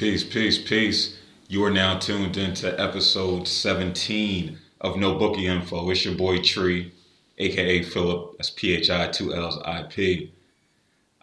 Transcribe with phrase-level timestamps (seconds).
[0.00, 1.18] Peace, peace, peace.
[1.48, 5.90] You are now tuned into episode 17 of No Bookie Info.
[5.90, 6.90] It's your boy Tree,
[7.36, 8.38] aka Philip.
[8.38, 10.32] That's P H I two L's I P.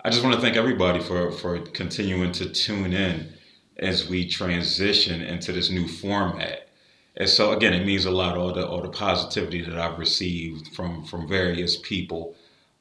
[0.05, 3.33] I just want to thank everybody for for continuing to tune in
[3.79, 6.69] as we transition into this new format.
[7.15, 10.67] And so again, it means a lot all the all the positivity that I've received
[10.75, 12.35] from from various people,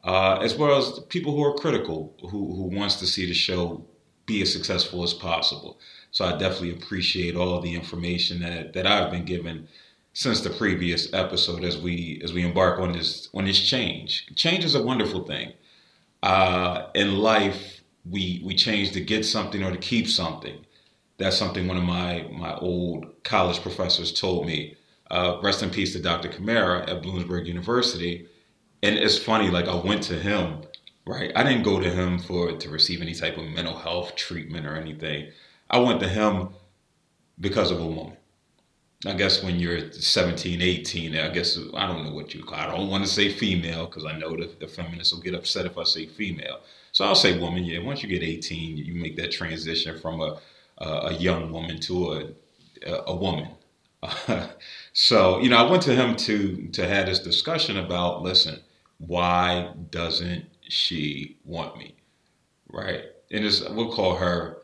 [0.05, 3.83] uh, as well as people who are critical, who who wants to see the show
[4.27, 5.79] be as successful as possible.
[6.11, 9.69] So I definitely appreciate all the information that, that I've been given
[10.13, 14.27] since the previous episode as we as we embark on this on this change.
[14.35, 15.53] Change is a wonderful thing.
[16.23, 20.65] Uh, in life, we we change to get something or to keep something.
[21.19, 24.77] That's something one of my my old college professors told me.
[25.11, 26.29] Uh, rest in peace to Dr.
[26.29, 28.27] Kamara at Bloomsburg University.
[28.83, 30.63] And it's funny, like I went to him
[31.07, 31.33] right?
[31.35, 34.77] I didn't go to him for to receive any type of mental health treatment or
[34.77, 35.31] anything.
[35.71, 36.51] I went to him
[37.41, 38.17] because of a woman.
[39.05, 42.59] I guess when you're 17, 18, I guess I don't know what you call.
[42.59, 45.67] I don't want to say female because I know the, the feminists will get upset
[45.67, 46.61] if I say female.
[46.93, 47.65] So I'll say woman.
[47.65, 50.39] Yeah, once you get 18, you make that transition from a
[50.79, 52.29] a, a young woman to a
[52.87, 53.49] a, a woman.
[54.93, 58.23] so you know, I went to him to to have this discussion about.
[58.23, 58.61] Listen,
[58.99, 61.95] why doesn't she want me,
[62.69, 63.05] right?
[63.31, 64.59] And it's, we'll call her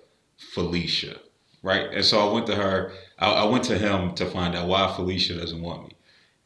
[0.54, 1.16] Felicia,
[1.62, 1.92] right?
[1.92, 4.92] And so I went to her, I, I went to him to find out why
[4.94, 5.96] Felicia doesn't want me.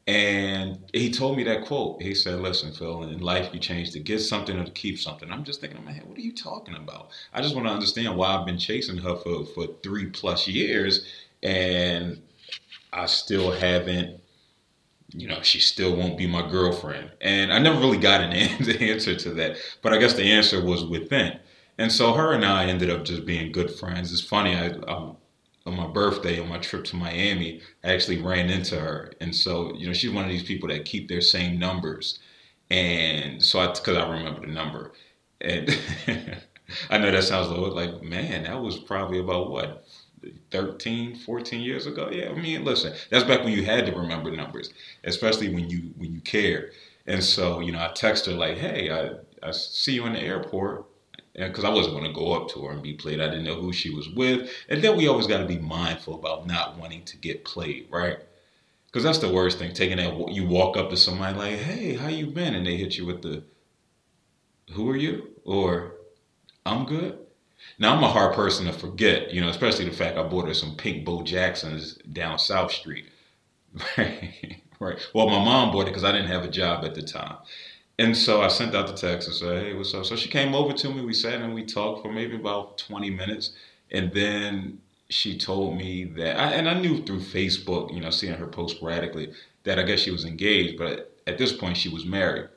[0.09, 2.01] And he told me that quote.
[2.01, 5.33] He said, Listen, Phil, in life you change to get something or to keep something.
[5.33, 7.09] I'm just thinking in my head, what are you talking about?
[7.35, 11.05] I just want to understand why I've been chasing her for, for three plus years
[11.43, 12.23] and
[12.93, 14.21] I still haven't
[15.11, 17.11] you know, she still won't be my girlfriend.
[17.21, 20.85] And I never really got an answer to that, but I guess the answer was
[20.85, 21.39] within.
[21.79, 24.13] And so her and I ended up just being good friends.
[24.13, 25.17] It's funny, I, um,
[25.67, 29.13] on my birthday, on my trip to Miami, I actually ran into her.
[29.21, 32.21] And so, you know, she's one of these people that keep their same numbers.
[32.71, 34.93] And so I, cause I remember the number.
[35.41, 35.69] And
[36.91, 39.86] I know that sounds little like, man, that was probably about what,
[40.51, 42.11] 13, 14 years ago.
[42.11, 44.73] Yeah, I mean, listen, that's back when you had to remember numbers,
[45.05, 46.71] especially when you when you care.
[47.07, 49.17] And so, you know, I text her like, "Hey, I
[49.47, 50.87] I see you in the airport."
[51.37, 53.21] because I wasn't going to go up to her and be played.
[53.21, 54.51] I didn't know who she was with.
[54.69, 58.19] And then we always got to be mindful about not wanting to get played, right?
[58.87, 59.75] Because that's the worst thing.
[59.75, 62.97] Taking that, you walk up to somebody like, "Hey, how you been?" and they hit
[62.97, 63.43] you with the,
[64.73, 65.93] "Who are you?" or
[66.65, 67.26] "I'm good."
[67.79, 70.55] Now I'm a hard person to forget, you know, especially the fact I bought her
[70.55, 73.07] some pink Bo Jacksons down South Street.
[74.79, 74.99] Right.
[75.15, 77.37] Well, my mom bought it because I didn't have a job at the time,
[77.99, 80.55] and so I sent out the text and said, "Hey, what's up?" So she came
[80.55, 81.01] over to me.
[81.03, 83.53] We sat and we talked for maybe about 20 minutes,
[83.91, 88.35] and then she told me that, I, and I knew through Facebook, you know, seeing
[88.35, 89.33] her post sporadically,
[89.65, 92.49] that I guess she was engaged, but at this point she was married,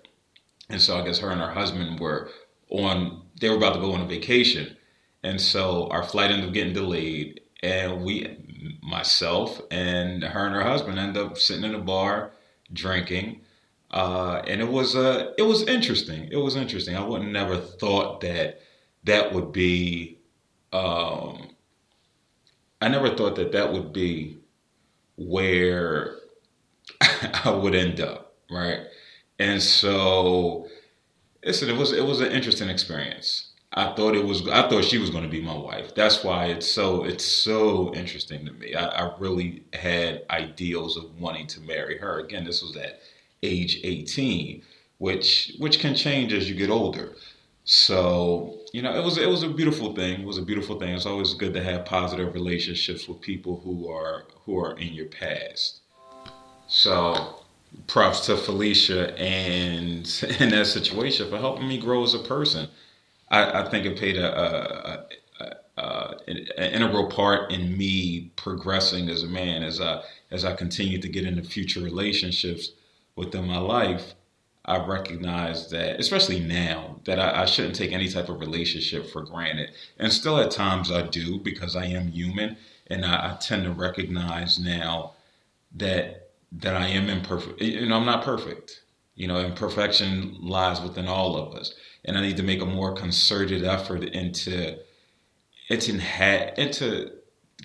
[0.69, 2.31] and so I guess her and her husband were
[2.69, 3.21] on.
[3.39, 4.75] They were about to go on a vacation
[5.23, 10.63] and so our flight ended up getting delayed, and we, myself and her and her
[10.63, 12.31] husband, ended up sitting in a bar
[12.71, 13.41] drinking.
[13.91, 16.29] Uh, and it was uh, it was interesting.
[16.31, 16.95] It was interesting.
[16.95, 18.61] I would never thought that
[19.03, 20.19] that would be.
[20.71, 21.49] Um,
[22.81, 24.37] I never thought that that would be
[25.17, 26.17] where
[27.01, 28.81] I would end up, right?
[29.37, 30.67] And so,
[31.43, 33.48] listen, it was it was an interesting experience.
[33.73, 35.93] I thought it was I thought she was going to be my wife.
[35.93, 38.73] That's why it's so it's so interesting to me.
[38.73, 42.19] I, I, really had ideals of wanting to marry her.
[42.19, 42.99] Again, this was at
[43.43, 44.63] age 18,
[44.97, 47.13] which which can change as you get older.
[47.63, 50.21] So, you know, it was it was a beautiful thing.
[50.21, 50.95] It was a beautiful thing.
[50.95, 55.05] It's always good to have positive relationships with people who are who are in your
[55.05, 55.81] past.
[56.67, 57.35] So
[57.85, 60.07] props to Felicia and
[60.39, 62.67] in that situation for helping me grow as a person.
[63.29, 65.05] I, I think it played a, a,
[65.39, 70.53] a, a, an integral part in me progressing as a man as I as I
[70.55, 72.71] continue to get into future relationships
[73.15, 74.13] within my life.
[74.65, 79.23] I recognize that, especially now, that I, I, shouldn't take any type of relationship for
[79.23, 79.71] granted.
[79.97, 82.55] And still, at times, I do because I am human,
[82.85, 85.13] and I, I tend to recognize now
[85.75, 87.61] that that I am imperfect.
[87.61, 88.81] You know, I'm not perfect.
[89.15, 91.73] You know, imperfection lies within all of us
[92.05, 94.79] and I need to make a more concerted effort into
[95.69, 95.99] into
[96.57, 97.11] into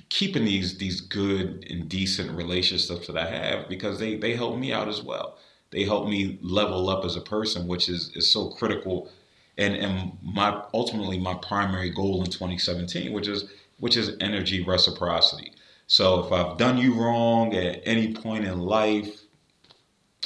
[0.09, 4.73] keeping these these good and decent relationships that I have because they they help me
[4.73, 5.39] out as well.
[5.71, 9.11] They help me level up as a person, which is is so critical.
[9.57, 15.53] And and my ultimately my primary goal in 2017, which is which is energy reciprocity.
[15.87, 19.21] So if I've done you wrong at any point in life,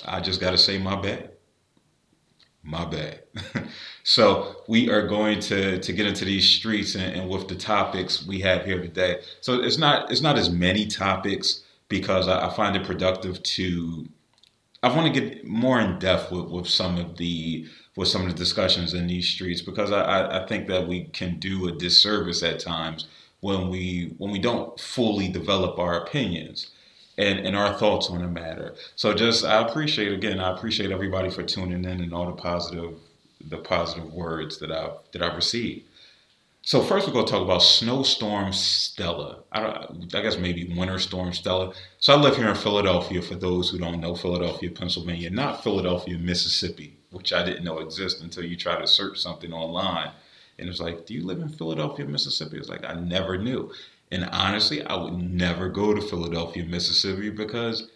[0.04, 1.30] I just got to say my bad.
[2.68, 3.22] My bad.
[4.02, 8.26] so we are going to to get into these streets and, and, with the topics
[8.26, 9.22] we have here today.
[9.40, 14.06] So it's not it's not as many topics because I, I find it productive to.
[14.82, 17.66] I want to get more in depth with, with some of the
[17.96, 21.38] with some of the discussions in these streets because I, I think that we can
[21.38, 23.06] do a disservice at times
[23.40, 26.70] when we when we don't fully develop our opinions
[27.18, 28.74] and, and our thoughts on the matter.
[28.96, 32.94] So just I appreciate again, I appreciate everybody for tuning in and all the positive
[33.40, 35.84] the positive words that I've that I've received.
[36.62, 39.42] So first we're going to talk about snowstorm Stella.
[39.50, 41.72] I, don't, I guess maybe winter storm Stella.
[41.98, 43.22] So I live here in Philadelphia.
[43.22, 48.22] For those who don't know, Philadelphia, Pennsylvania, not Philadelphia, Mississippi, which I didn't know existed
[48.22, 50.10] until you try to search something online,
[50.58, 52.58] and it's like, do you live in Philadelphia, Mississippi?
[52.58, 53.72] It's like I never knew.
[54.10, 57.90] And honestly, I would never go to Philadelphia, Mississippi because,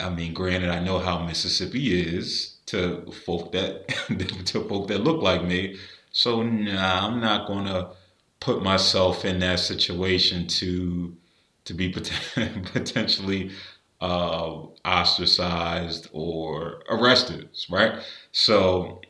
[0.00, 3.88] I mean, granted, I know how Mississippi is to folk that
[4.46, 5.76] to folk that look like me.
[6.12, 7.90] So nah, I'm not gonna
[8.40, 11.16] put myself in that situation to
[11.64, 11.88] to be
[12.72, 13.50] potentially
[14.00, 18.00] uh, ostracized or arrested, right?
[18.32, 19.00] So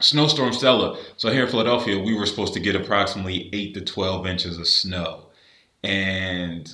[0.00, 0.98] Snowstorm Stella.
[1.16, 4.66] So here in Philadelphia, we were supposed to get approximately eight to twelve inches of
[4.66, 5.26] snow,
[5.82, 6.72] and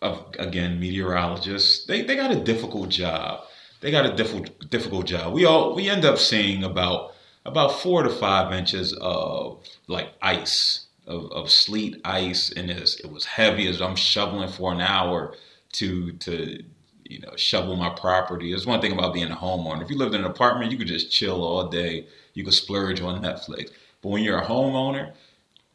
[0.00, 3.40] again, meteorologists they, they got a difficult job.
[3.80, 5.32] They got a difficult difficult job.
[5.32, 7.14] We all we end up seeing about
[7.44, 13.24] about four to five inches of like ice of, of sleet ice, and it was
[13.24, 15.34] heavy as I'm shoveling for an hour
[15.72, 16.62] to to
[17.04, 18.52] you know shovel my property.
[18.52, 19.82] It's one thing about being a homeowner.
[19.82, 22.06] If you lived in an apartment, you could just chill all day
[22.38, 23.72] you can splurge on Netflix.
[24.00, 25.10] But when you're a homeowner,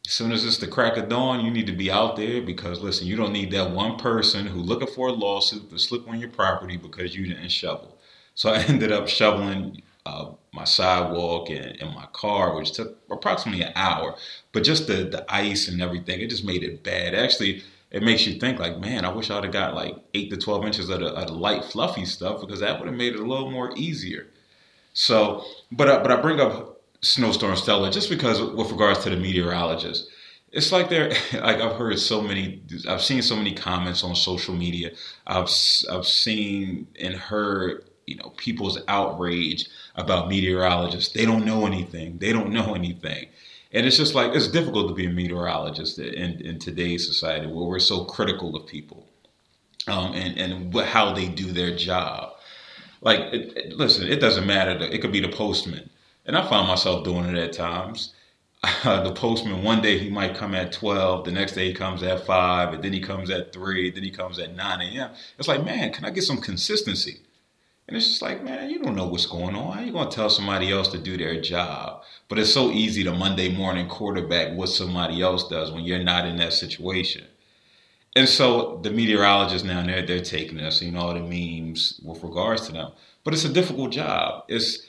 [0.06, 2.80] as soon as it's the crack of dawn, you need to be out there because
[2.80, 6.22] listen, you don't need that one person who looking for a lawsuit to slip on
[6.22, 7.98] your property because you didn't shovel.
[8.34, 13.64] So I ended up shoveling uh, my sidewalk and, and, my car, which took approximately
[13.64, 14.16] an hour.
[14.54, 17.14] But just the the ice and everything, it just made it bad.
[17.14, 20.38] Actually, it makes you think like, man, I wish I'd have got like eight to
[20.38, 23.20] twelve inches of the, of the light, fluffy stuff because that would have made it
[23.20, 24.28] a little more easier.
[24.94, 29.18] So, but uh, but I bring up snowstorm Stella just because with regards to the
[29.18, 30.08] meteorologist,
[30.52, 34.54] it's like they're like I've heard so many, I've seen so many comments on social
[34.56, 34.92] media.
[35.28, 35.50] I've
[35.92, 41.14] I've seen and heard you know people's outrage about meteorologists.
[41.14, 42.20] They don't know anything.
[42.20, 43.28] They don't know anything.
[43.72, 47.66] And it's just like it's difficult to be a meteorologist in, in today's society where
[47.66, 49.08] we're so critical of people
[49.88, 52.33] um, and and how they do their job.
[53.04, 54.72] Like, it, it, listen, it doesn't matter.
[54.84, 55.90] It could be the postman.
[56.26, 58.14] And I find myself doing it at times.
[58.84, 62.26] The postman, one day he might come at 12, the next day he comes at
[62.26, 65.12] 5, and then he comes at 3, then he comes at 9 a.m.
[65.38, 67.20] It's like, man, can I get some consistency?
[67.88, 69.74] And it's just like, man, you don't know what's going on.
[69.74, 72.04] How you going to tell somebody else to do their job?
[72.30, 76.26] But it's so easy to Monday morning quarterback what somebody else does when you're not
[76.26, 77.26] in that situation.
[78.16, 82.24] And so the meteorologists now they're they're taking us, you know, all the memes with
[82.24, 82.92] regards to them.
[83.24, 84.46] But it's a difficult job.
[84.48, 84.86] It's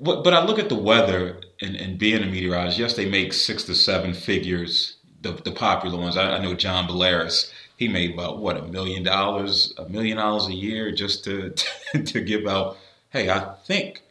[0.00, 3.64] but I look at the weather and, and being a meteorologist, yes, they make six
[3.64, 6.16] to seven figures, the the popular ones.
[6.16, 10.46] I, I know John Bolaris, he made about what a million dollars, a million dollars
[10.46, 11.50] a year just to
[12.04, 12.76] to give out,
[13.10, 14.02] hey, I think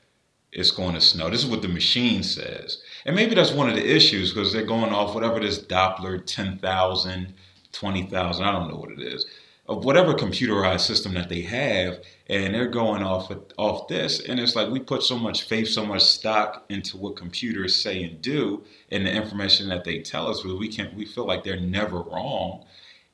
[0.51, 1.29] it's going to snow.
[1.29, 2.81] This is what the machine says.
[3.05, 7.33] And maybe that's one of the issues because they're going off whatever this Doppler 10,000
[7.79, 9.25] 20,000, I don't know what it is,
[9.67, 14.55] of whatever computerized system that they have, and they're going off off this, and it's
[14.55, 18.63] like we put so much faith, so much stock into what computers say and do,
[18.91, 20.93] and the information that they tell us, we can't.
[20.95, 22.65] We feel like they're never wrong,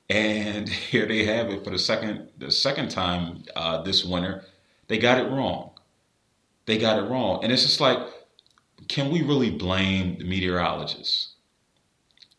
[0.09, 4.43] and here they have it for the second the second time uh, this winter,
[4.87, 5.71] they got it wrong.
[6.65, 7.97] They got it wrong, and it's just like,
[8.87, 11.32] can we really blame the meteorologists?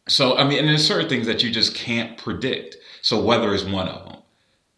[0.08, 2.76] So, I mean, and there's certain things that you just can't predict.
[3.02, 4.18] So, weather is one of them.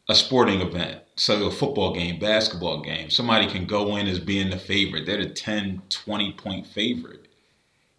[0.08, 4.50] A sporting event, so a football game, basketball game, somebody can go in as being
[4.50, 5.04] the favorite.
[5.06, 7.26] They're the 10, 20 point favorite,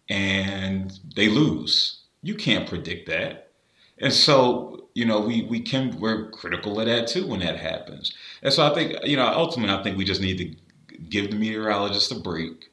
[0.08, 2.00] and they lose.
[2.22, 3.50] You can't predict that.
[3.98, 8.14] And so, you know, we, we can, we're critical of that too when that happens.
[8.42, 11.36] And so I think, you know, ultimately, I think we just need to give the
[11.36, 12.70] meteorologist a break.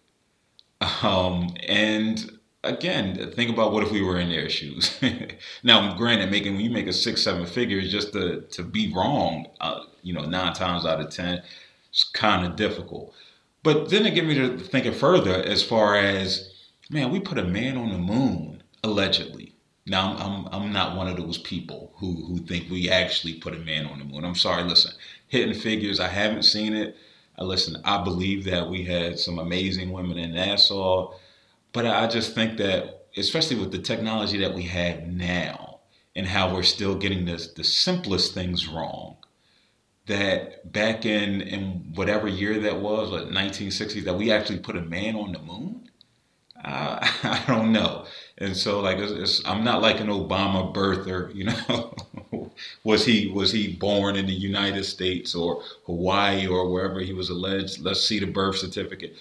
[1.01, 2.34] Um, and
[2.65, 4.99] again, think about what if we were in their shoes.
[5.63, 9.47] now, granted, making when you make a six, seven figures just to to be wrong,
[9.61, 11.41] uh, you know, nine times out of ten,
[11.89, 13.13] it's kind of difficult.
[13.63, 16.53] But then it get me to thinking further as far as,
[16.89, 19.55] man, we put a man on the moon allegedly.
[19.87, 23.55] Now, I'm, I'm, I'm not one of those people who, who think we actually put
[23.55, 24.23] a man on the moon.
[24.23, 24.91] I'm sorry, listen,
[25.27, 26.95] Hidden Figures, I haven't seen it.
[27.37, 31.13] I listen, I believe that we had some amazing women in NASA,
[31.75, 35.81] but I just think that, especially with the technology that we have now
[36.15, 39.17] and how we're still getting this, the simplest things wrong,
[40.07, 44.81] that back in, in whatever year that was, like 1960s, that we actually put a
[44.81, 45.89] man on the moon?
[46.63, 48.05] Uh, I don't know.
[48.37, 51.93] And so, like, it's, it's, I'm not like an Obama birther, you know.
[52.85, 57.29] was he was he born in the United States or Hawaii or wherever he was
[57.29, 57.81] alleged?
[57.81, 59.17] Let's see the birth certificate.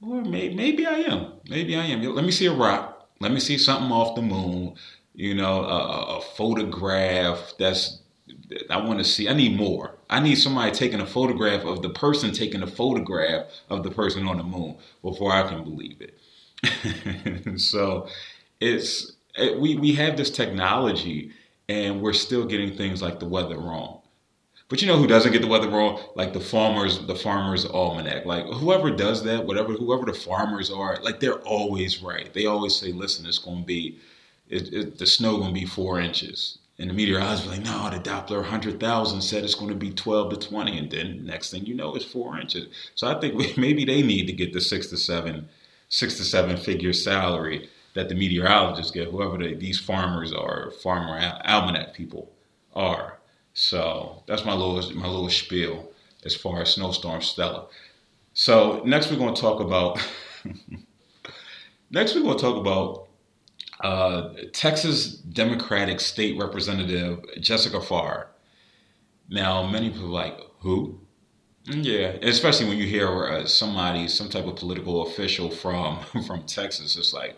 [0.00, 1.32] Or maybe, maybe I am.
[1.48, 2.02] Maybe I am.
[2.02, 3.08] Let me see a rock.
[3.20, 4.74] Let me see something off the moon.
[5.14, 7.54] You know, a, a photograph.
[7.58, 7.98] That's
[8.70, 9.28] I want to see.
[9.28, 9.96] I need more.
[10.08, 14.26] I need somebody taking a photograph of the person taking a photograph of the person
[14.26, 17.60] on the moon before I can believe it.
[17.60, 18.08] so
[18.60, 21.32] it's it, we we have this technology
[21.68, 23.97] and we're still getting things like the weather wrong.
[24.68, 26.02] But you know who doesn't get the weather wrong?
[26.14, 28.26] Like the farmers, the farmers almanac.
[28.26, 32.32] Like whoever does that, whatever whoever the farmers are, like they're always right.
[32.34, 33.98] They always say, "Listen, it's going to be,
[34.50, 37.98] it, it, the snow going to be four inches." And the meteorologist like, "No, the
[37.98, 41.74] Doppler 100,000 said it's going to be 12 to 20," and then next thing you
[41.74, 42.68] know, it's four inches.
[42.94, 45.48] So I think maybe they need to get the six to seven
[45.88, 51.18] six to seven figure salary that the meteorologists get, whoever the, these farmers are, farmer
[51.44, 52.30] almanac people
[52.76, 53.17] are.
[53.60, 55.90] So that's my little my little spiel
[56.24, 57.66] as far as snowstorm Stella.
[58.32, 59.98] So next we're going to talk about
[61.90, 63.08] next we're going to talk about
[63.80, 68.28] uh, Texas Democratic State Representative Jessica Farrar.
[69.28, 71.00] Now many people like who?
[71.64, 75.98] Yeah, especially when you hear uh, somebody, some type of political official from
[76.28, 77.36] from Texas, it's like,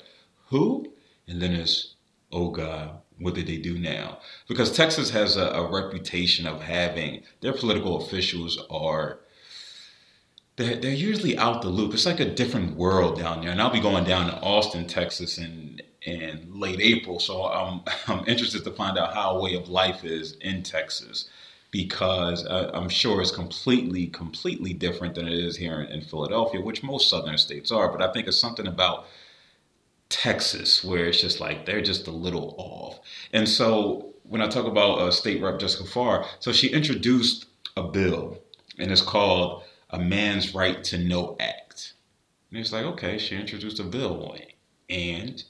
[0.49, 0.93] who?
[1.27, 1.95] And then it's,
[2.31, 4.19] oh God, what did they do now?
[4.49, 9.21] Because Texas has a, a reputation of having their political officials are
[10.57, 11.95] they're, they're usually out the loop.
[11.95, 13.51] It's like a different world down there.
[13.51, 18.27] And I'll be going down to Austin, Texas in in late April, so I'm I'm
[18.27, 21.29] interested to find out how way of life is in Texas
[21.71, 26.61] because uh, I'm sure it's completely, completely different than it is here in, in, Philadelphia,
[26.61, 27.89] which most southern states are.
[27.93, 29.07] But I think it's something about
[30.11, 33.01] Texas where it's just like they're just a little off.
[33.33, 37.83] And so when I talk about uh, State Rep Jessica Farrar, so she introduced a
[37.83, 38.39] bill,
[38.79, 41.95] and it's called a Man's Right to Know Act.
[42.51, 44.37] And it's like, okay, she introduced a bill,
[44.89, 45.43] and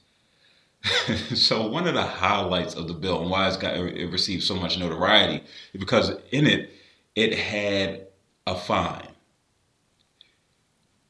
[1.35, 4.55] so one of the highlights of the bill and why it's got it received so
[4.55, 6.71] much notoriety because in it
[7.15, 8.07] it had
[8.47, 9.09] a fine,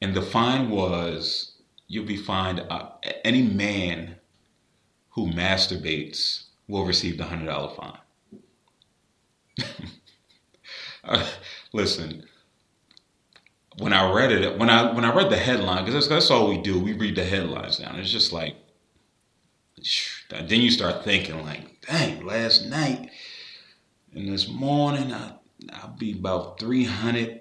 [0.01, 1.50] and the fine was
[1.91, 2.65] you'll be fined.
[2.69, 2.89] Uh,
[3.25, 4.15] any man
[5.09, 7.97] who masturbates will receive the hundred dollar fine.
[11.03, 11.27] uh,
[11.73, 12.23] listen,
[13.77, 16.47] when I read it, when I when I read the headline, because that's, that's all
[16.47, 17.99] we do, we read the headlines down.
[17.99, 18.55] It's just like
[20.29, 23.09] then you start thinking like, dang, last night
[24.13, 25.33] and this morning I
[25.73, 27.40] I'll be about three hundred.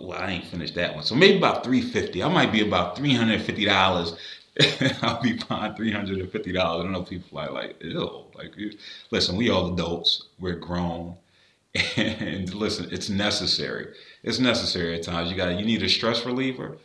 [0.00, 2.22] Well, I ain't finished that one, so maybe about three fifty.
[2.22, 4.14] I might be about three hundred fifty dollars.
[5.02, 6.80] I'll be fifty dollars.
[6.80, 8.24] I don't know if people like like ew.
[8.34, 8.54] Like,
[9.10, 10.28] listen, we all adults.
[10.40, 11.16] We're grown,
[11.96, 13.94] and listen, it's necessary.
[14.22, 15.30] It's necessary at times.
[15.30, 16.78] You got you need a stress reliever.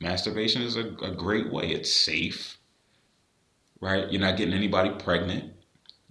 [0.00, 1.68] Masturbation is a, a great way.
[1.70, 2.56] It's safe
[3.80, 4.10] right?
[4.10, 5.52] You're not getting anybody pregnant.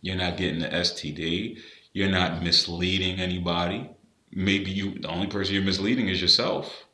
[0.01, 1.59] You're not getting the STD.
[1.93, 3.89] You're not misleading anybody.
[4.31, 6.85] Maybe you, the only person you're misleading is yourself.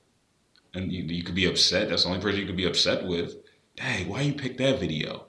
[0.73, 1.89] And you, you could be upset.
[1.89, 3.35] That's the only person you could be upset with.
[3.75, 5.25] Hey, why you pick that video?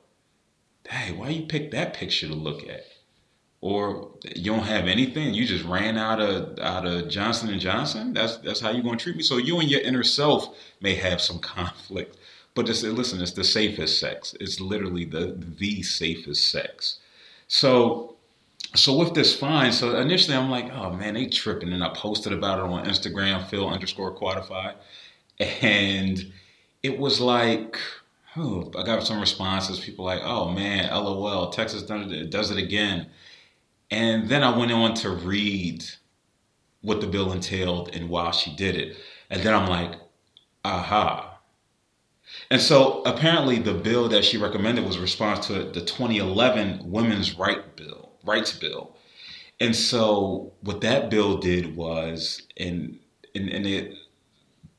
[0.89, 2.85] Hey, why you pick that picture to look at?
[3.61, 5.35] Or you don't have anything.
[5.35, 8.13] You just ran out of out of Johnson and Johnson.
[8.13, 9.23] That's that's how you're gonna treat me.
[9.23, 12.17] So you and your inner self may have some conflict
[12.57, 14.35] but just listen, it's the safest sex.
[14.41, 16.99] It's literally the the safest sex.
[17.47, 18.16] So
[18.75, 21.73] so with this fine, so initially I'm like, oh man, they tripping.
[21.73, 24.75] And I posted about it on Instagram, Phil underscore quantify.
[25.39, 26.33] And
[26.83, 27.79] it was like,
[28.37, 29.81] oh, I got some responses.
[29.81, 33.07] People like, oh man, LOL, Texas does it, again.
[33.91, 35.85] And then I went on to read
[36.83, 38.97] what the bill entailed and why she did it.
[39.31, 40.01] And then I'm like,
[40.65, 41.37] aha,
[42.51, 47.77] and so apparently the bill that she recommended was response to the 2011 Women's Right
[47.77, 48.95] Bill, Rights Bill.
[49.61, 52.99] And so what that bill did was, and
[53.35, 53.95] and, and it,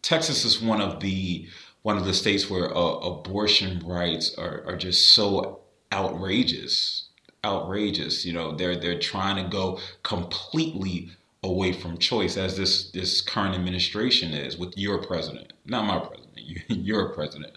[0.01, 1.48] Texas is one of the
[1.82, 5.62] one of the states where uh, abortion rights are, are just so
[5.92, 7.08] outrageous
[7.46, 11.10] outrageous you know they're they're trying to go completely
[11.44, 16.60] away from choice as this this current administration is with your president not my president
[16.86, 17.54] your president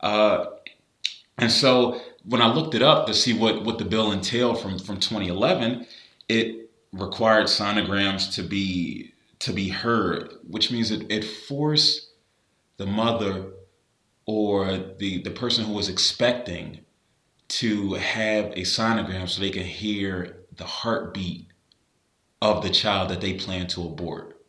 [0.00, 0.46] uh,
[1.38, 4.78] and so when I looked it up to see what, what the bill entailed from,
[4.78, 5.86] from 2011,
[6.28, 12.10] it required sonograms to be to be heard, which means it, it forced
[12.76, 13.52] the mother
[14.26, 16.80] or the, the person who was expecting
[17.48, 21.46] to have a sonogram so they can hear the heartbeat
[22.42, 24.40] of the child that they plan to abort.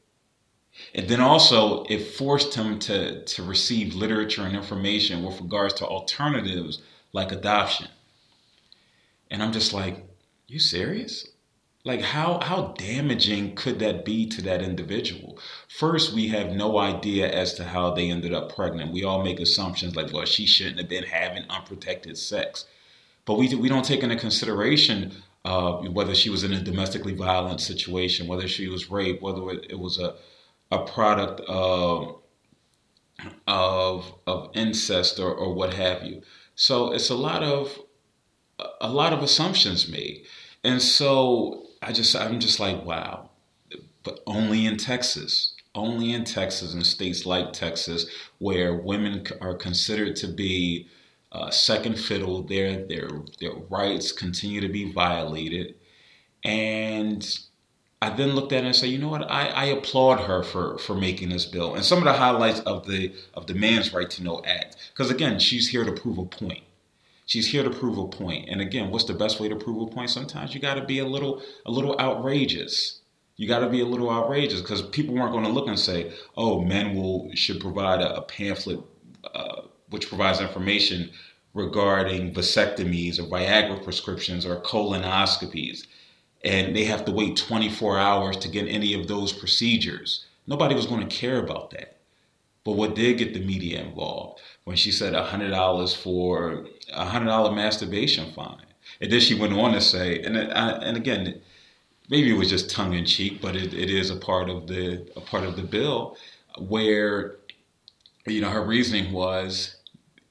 [0.94, 5.86] And then also it forced him to, to receive literature and information with regards to
[5.86, 6.82] alternatives
[7.14, 7.88] like adoption.
[9.30, 10.06] And I'm just like,
[10.48, 11.28] you serious?
[11.84, 15.40] Like how how damaging could that be to that individual?
[15.68, 18.94] First, we have no idea as to how they ended up pregnant.
[18.94, 22.66] We all make assumptions like, well, she shouldn't have been having unprotected sex,
[23.26, 25.12] but we we don't take into consideration
[25.44, 29.80] uh, whether she was in a domestically violent situation, whether she was raped, whether it
[29.80, 30.16] was a
[30.72, 32.22] a product of
[33.48, 36.22] of of incest or, or what have you.
[36.56, 37.80] So it's a lot of
[38.80, 40.26] a lot of assumptions made.
[40.64, 43.30] And so I just I'm just like, wow.
[44.04, 45.56] But only in Texas.
[45.74, 48.06] Only in Texas and states like Texas
[48.40, 50.88] where women are considered to be
[51.32, 55.76] uh, second fiddle, their their their rights continue to be violated,
[56.44, 57.40] and
[58.04, 59.30] I then looked at it and said, you know what?
[59.30, 62.88] I, I applaud her for for making this bill and some of the highlights of
[62.88, 64.76] the of the Man's Right to Know Act.
[64.92, 66.64] Because again, she's here to prove a point.
[67.28, 68.50] She's here to prove a point.
[68.50, 70.10] And again, what's the best way to prove a point?
[70.10, 73.02] Sometimes you got to be a little a little outrageous.
[73.38, 76.12] You got to be a little outrageous because people weren't going to look and say,
[76.36, 78.80] "Oh, men will should provide a, a pamphlet
[79.34, 81.12] uh, which provides information
[81.54, 85.86] regarding vasectomies or Viagra prescriptions or colonoscopies."
[86.44, 90.26] And they have to wait 24 hours to get any of those procedures.
[90.48, 91.98] Nobody was going to care about that.
[92.64, 98.32] But what did get the media involved when she said $100 for a $100 masturbation
[98.34, 98.66] fine.
[99.00, 101.42] And then she went on to say, and I, and again,
[102.10, 105.08] maybe it was just tongue in cheek, but it, it is a part of the
[105.16, 106.18] a part of the bill
[106.60, 107.38] where
[108.28, 109.78] you know her reasoning was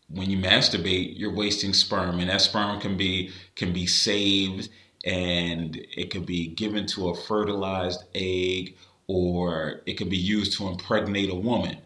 [0.09, 4.69] when you masturbate, you're wasting sperm, and that sperm can be can be saved
[5.05, 10.69] and it could be given to a fertilized egg or it could be used to
[10.69, 11.79] impregnate a woman.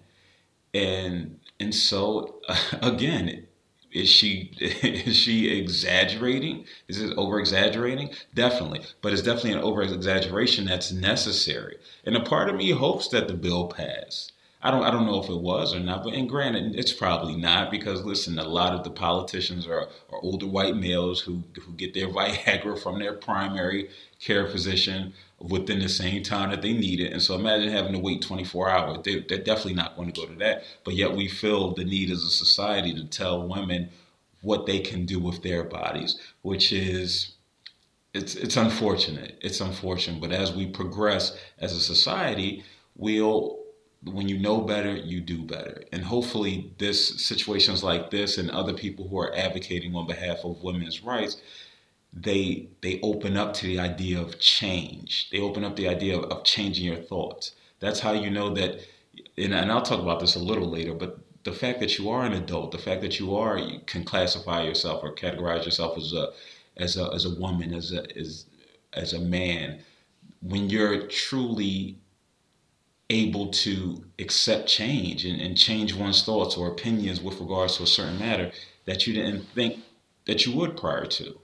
[0.73, 2.41] And and so
[2.83, 3.47] again
[3.93, 6.67] is she is she exaggerating?
[6.89, 8.83] Is it over exaggerating definitely.
[9.01, 11.77] But it's definitely an over exaggeration that's necessary.
[12.05, 14.33] And a part of me hopes that the bill pass
[14.65, 17.37] I don't I don't know if it was or not, but and granted, it's probably
[17.37, 21.73] not because listen, a lot of the politicians are, are older white males who who
[21.75, 26.99] get their Viagra from their primary care physician within the same time that they need
[26.99, 27.13] it.
[27.13, 28.99] And so imagine having to wait 24 hours.
[29.05, 30.65] They, they're definitely not going to go to that.
[30.83, 33.91] But yet we feel the need as a society to tell women
[34.41, 37.35] what they can do with their bodies, which is
[38.15, 39.39] it's it's unfortunate.
[39.43, 40.23] It's unfortunate.
[40.23, 42.65] But as we progress as a society,
[42.97, 43.64] we'll
[44.05, 45.85] when you know better, you do better.
[45.93, 50.63] And hopefully, this situations like this and other people who are advocating on behalf of
[50.63, 51.39] women's rights,
[52.13, 55.31] they they open up to the idea of change.
[55.31, 57.53] They open up the idea of, of changing your thoughts.
[57.81, 58.81] That's how you know that.
[59.37, 62.25] And, and I'll talk about this a little later, but the fact that you are
[62.25, 66.13] an adult, the fact that you are you can classify yourself or categorize yourself as
[66.13, 66.33] a
[66.77, 68.47] as a as a woman, as a as
[68.93, 69.81] as a man,
[70.41, 71.99] when you're truly
[73.11, 77.87] able to accept change and, and change one's thoughts or opinions with regards to a
[77.87, 78.51] certain matter
[78.87, 79.79] that you didn't think
[80.27, 81.39] that you would prior to.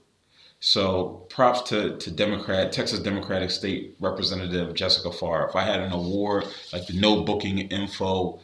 [0.59, 5.49] So props to, to Democrat, Texas Democratic State Representative Jessica Farrar.
[5.49, 8.39] If I had an award like the No Booking Info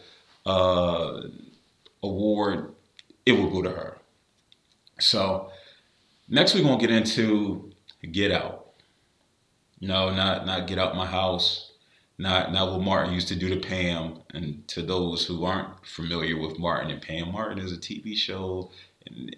[0.46, 1.22] uh,
[2.02, 2.74] award,
[3.26, 3.98] it would go to her.
[5.00, 5.52] So
[6.28, 7.72] next we're gonna get into
[8.12, 8.66] Get Out.
[9.80, 11.67] No, not not Get Out My House
[12.18, 14.20] not not what Martin used to do to Pam.
[14.34, 18.72] And to those who aren't familiar with Martin and Pam, Martin is a TV show,
[19.06, 19.36] and,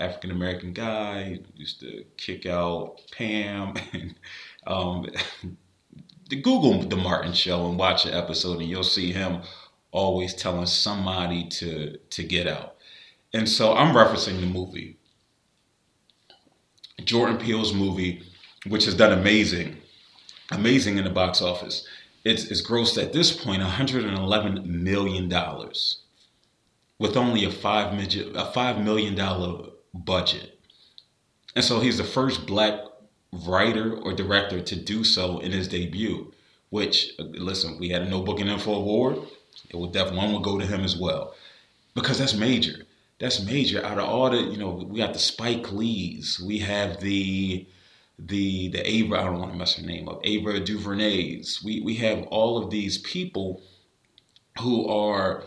[0.00, 3.74] African American guy used to kick out Pam.
[3.92, 4.14] And
[4.66, 5.06] um,
[6.42, 9.42] Google the Martin Show and watch an episode, and you'll see him
[9.92, 12.76] always telling somebody to to get out.
[13.32, 14.96] And so I'm referencing the movie,
[17.04, 18.22] Jordan Peele's movie,
[18.66, 19.76] which has done amazing,
[20.50, 21.86] amazing in the box office
[22.24, 25.28] it's, it's grossed at this point $111 million
[26.98, 30.58] with only a five million a five million dollar budget.
[31.54, 32.80] And so he's the first black
[33.32, 36.32] writer or director to do so in his debut.
[36.70, 39.18] Which, listen, we had a No Booking Info award.
[39.70, 41.34] It would definitely one would go to him as well,
[41.94, 42.84] because that's major.
[43.20, 43.84] That's major.
[43.84, 47.64] Out of all the, you know, we got the Spike Lees, we have the
[48.18, 49.16] the the Ava.
[49.16, 50.20] I don't want to mess her name up.
[50.24, 51.62] Ava DuVernays.
[51.64, 53.62] We we have all of these people
[54.60, 55.44] who are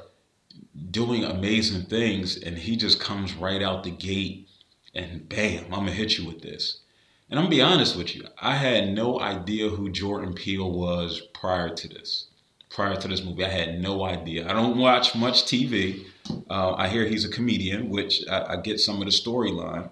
[0.92, 4.48] doing amazing things, and he just comes right out the gate,
[4.94, 6.82] and bam, I'm gonna hit you with this.
[7.30, 11.22] And I'm gonna be honest with you, I had no idea who Jordan Peele was
[11.34, 12.28] prior to this.
[12.70, 14.48] Prior to this movie, I had no idea.
[14.50, 16.06] I don't watch much TV.
[16.50, 19.90] Uh, I hear he's a comedian, which I, I get some of the storyline,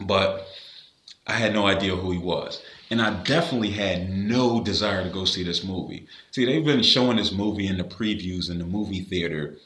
[0.00, 0.46] but
[1.26, 2.62] I had no idea who he was.
[2.90, 6.06] And I definitely had no desire to go see this movie.
[6.30, 9.56] See, they've been showing this movie in the previews in the movie theater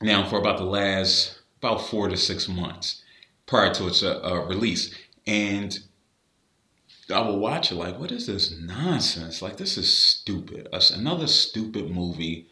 [0.00, 3.02] now for about the last about four to six months
[3.46, 4.94] prior to its uh, uh, release.
[5.26, 5.78] And
[7.12, 9.40] I will watch it like, what is this nonsense?
[9.40, 10.68] Like, this is stupid.
[10.92, 12.48] Another stupid movie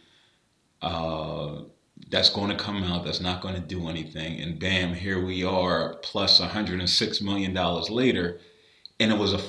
[0.81, 1.63] uh,
[2.11, 4.41] that's going to come out that's not going to do anything.
[4.41, 7.55] And bam, here we are, plus $106 million
[7.91, 8.41] later.
[9.01, 9.41] And it was a,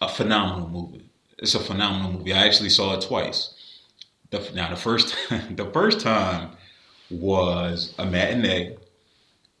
[0.00, 1.10] a phenomenal movie.
[1.38, 2.32] It's a phenomenal movie.
[2.32, 3.54] I actually saw it twice.
[4.30, 5.16] The, now, the first,
[5.50, 6.50] the first time
[7.10, 8.76] was a matinee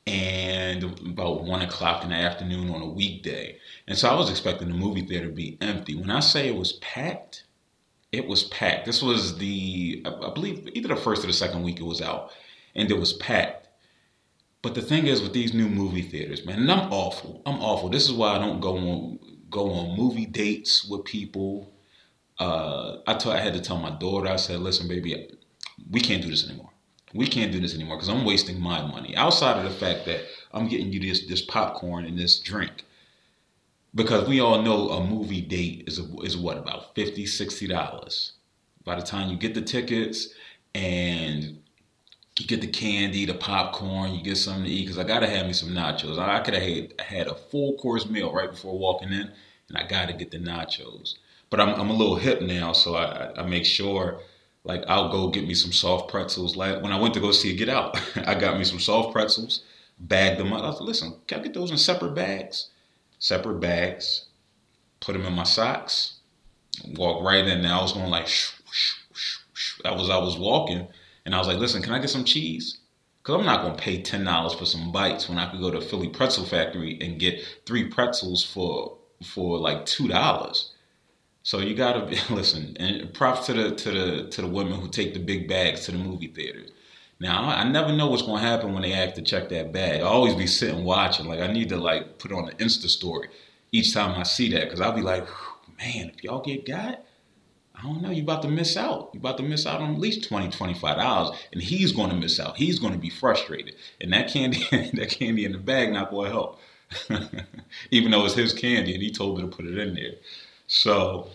[0.06, 3.58] and about one o'clock in the afternoon on a weekday.
[3.86, 5.94] And so I was expecting the movie theater to be empty.
[5.94, 7.44] When I say it was packed,
[8.12, 8.86] it was packed.
[8.86, 12.32] This was the, I believe, either the first or the second week it was out,
[12.74, 13.68] and it was packed.
[14.62, 17.42] But the thing is with these new movie theaters, man, and I'm awful.
[17.46, 17.88] I'm awful.
[17.88, 19.18] This is why I don't go on
[19.48, 21.72] go on movie dates with people.
[22.38, 24.28] Uh, I told I had to tell my daughter.
[24.28, 25.30] I said, "Listen, baby,
[25.90, 26.70] we can't do this anymore
[27.14, 29.16] we can't do this anymore because I'm wasting my money.
[29.16, 32.84] Outside of the fact that I'm getting you this this popcorn and this drink.
[33.94, 38.32] Because we all know a movie date is a, is what about 50 60 dollars.
[38.84, 40.28] By the time you get the tickets
[40.74, 41.60] and
[42.38, 44.82] you get the candy, the popcorn, you get something to eat.
[44.82, 46.18] Because I gotta have me some nachos.
[46.18, 49.30] I, could have had, had a full course meal right before walking in,
[49.68, 51.16] and I gotta get the nachos.
[51.50, 54.20] But I'm, I'm a little hip now, so I, I make sure
[54.64, 56.56] like I'll go get me some soft pretzels.
[56.56, 59.62] Like when I went to go see Get Out, I got me some soft pretzels,
[59.98, 60.62] bagged them up.
[60.62, 62.68] I listen, can I get those in separate bags?
[63.20, 64.26] Separate bags.
[64.98, 66.16] Put them in my socks.
[66.96, 67.62] Walk right in.
[67.62, 68.62] Now I was going like, shoo,
[69.84, 70.88] I was I was walking,
[71.24, 72.78] and I was like, listen, can I get some cheese?
[73.22, 75.70] Because I'm not going to pay ten dollars for some bites when I could go
[75.70, 80.72] to Philly Pretzel Factory and get three pretzels for for like two dollars.
[81.42, 85.12] So you gotta listen, and props to the to the to the women who take
[85.12, 86.70] the big bags to the movie theaters.
[87.20, 90.00] Now I never know what's gonna happen when they have to check that bag.
[90.00, 91.26] I always be sitting watching.
[91.26, 93.28] Like I need to like put on an Insta story
[93.72, 95.26] each time I see that because I'll be like,
[95.78, 97.04] man, if y'all get got,
[97.74, 99.10] I don't know, you about to miss out.
[99.12, 101.36] You about to miss out on at least 20 $25.
[101.52, 102.56] And he's gonna miss out.
[102.56, 103.74] He's gonna be frustrated.
[104.00, 106.58] And that candy, that candy in the bag not gonna help.
[107.90, 110.14] Even though it's his candy and he told me to put it in there.
[110.66, 111.28] So,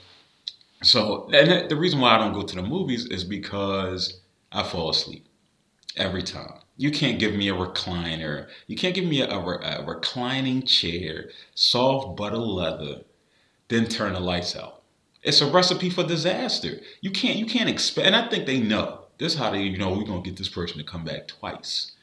[0.81, 4.19] so and the reason why I don't go to the movies is because
[4.51, 5.24] I fall asleep
[5.97, 6.59] every time.
[6.77, 8.47] You can't give me a recliner.
[8.67, 13.01] You can't give me a, a, a reclining chair, soft butter leather,
[13.69, 14.83] then turn the lights out.
[15.23, 16.79] It's a recipe for disaster.
[17.01, 18.07] You can't you can't expect.
[18.07, 19.01] And I think they know.
[19.17, 21.93] This is how they you know we're gonna get this person to come back twice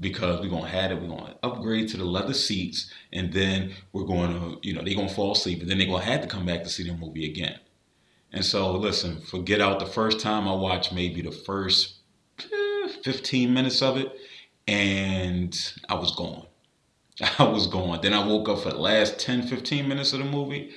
[0.00, 4.04] because we're gonna have it, we're gonna upgrade to the leather seats, and then we're
[4.04, 6.46] going to, you know, they're gonna fall asleep, and then they're gonna have to come
[6.46, 7.58] back to see the movie again.
[8.32, 11.97] And so, listen, forget out the first time I watched maybe the first
[13.02, 14.12] 15 minutes of it,
[14.66, 16.46] and I was gone.
[17.38, 18.00] I was gone.
[18.02, 20.70] Then I woke up for the last 10, 15 minutes of the movie,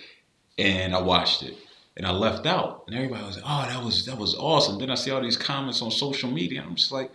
[0.58, 1.58] and I watched it.
[1.98, 4.90] And I left out, and everybody was like, "Oh, that was that was awesome." Then
[4.90, 7.12] I see all these comments on social media, I'm just like,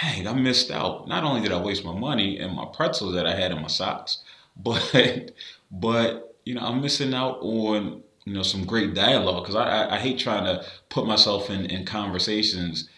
[0.00, 1.06] dang, I missed out.
[1.08, 3.68] Not only did I waste my money and my pretzels that I had in my
[3.68, 4.18] socks,
[4.56, 5.30] but
[5.70, 9.96] but you know I'm missing out on you know some great dialogue because I, I,
[9.96, 12.88] I hate trying to put myself in in conversations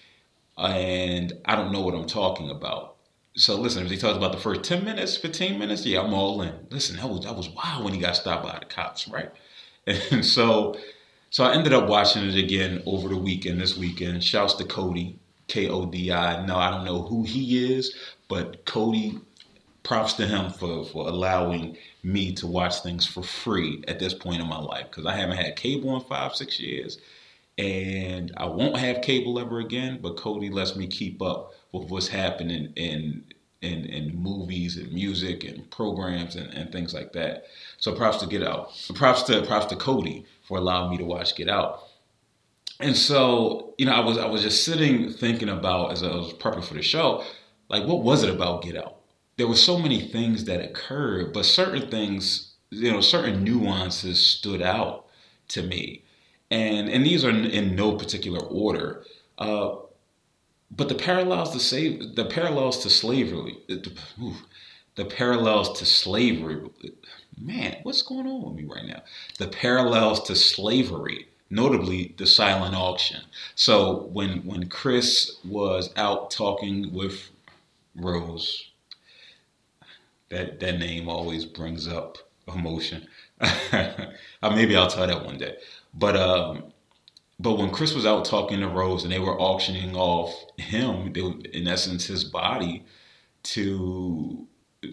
[0.58, 2.96] and I don't know what I'm talking about.
[3.36, 6.42] So listen, if he talks about the first ten minutes, fifteen minutes, yeah, I'm all
[6.42, 6.54] in.
[6.70, 9.30] Listen, that was that was wild when he got stopped by the cops, right?
[10.10, 10.76] And so
[11.30, 13.60] so I ended up watching it again over the weekend.
[13.60, 15.16] This weekend, shouts to Kodi
[15.48, 16.44] K O D I.
[16.46, 17.94] No, I don't know who he is,
[18.28, 19.20] but Kodi,
[19.84, 24.40] props to him for, for allowing me to watch things for free at this point
[24.40, 26.98] in my life because I haven't had cable in five, six years.
[27.56, 32.08] And I won't have cable ever again, but Kodi lets me keep up with what's
[32.08, 33.24] happening in
[33.64, 37.44] in, in movies and music and programs and, and things like that.
[37.78, 38.70] So props to Get Out.
[38.94, 41.82] Props to props to Kodi for allowing me to watch Get Out.
[42.80, 46.32] And so, you know, I was I was just sitting thinking about as I was
[46.34, 47.24] prepping for the show,
[47.68, 48.96] like what was it about Get Out?
[49.36, 54.62] There were so many things that occurred, but certain things, you know, certain nuances stood
[54.62, 55.06] out
[55.48, 56.03] to me.
[56.54, 59.04] And and these are in no particular order.
[59.38, 59.74] Uh,
[60.70, 63.92] but the parallels to save the parallels to slavery, the,
[64.94, 66.60] the parallels to slavery.
[67.36, 69.02] Man, what's going on with me right now?
[69.38, 73.22] The parallels to slavery, notably the silent auction.
[73.56, 77.30] So when when Chris was out talking with
[77.96, 78.70] Rose,
[80.28, 83.08] that that name always brings up emotion.
[84.42, 85.56] Maybe I'll tell that one day.
[85.94, 86.64] But um,
[87.38, 91.20] but when Chris was out talking to Rose and they were auctioning off him, they,
[91.20, 92.84] in essence, his body
[93.44, 94.46] to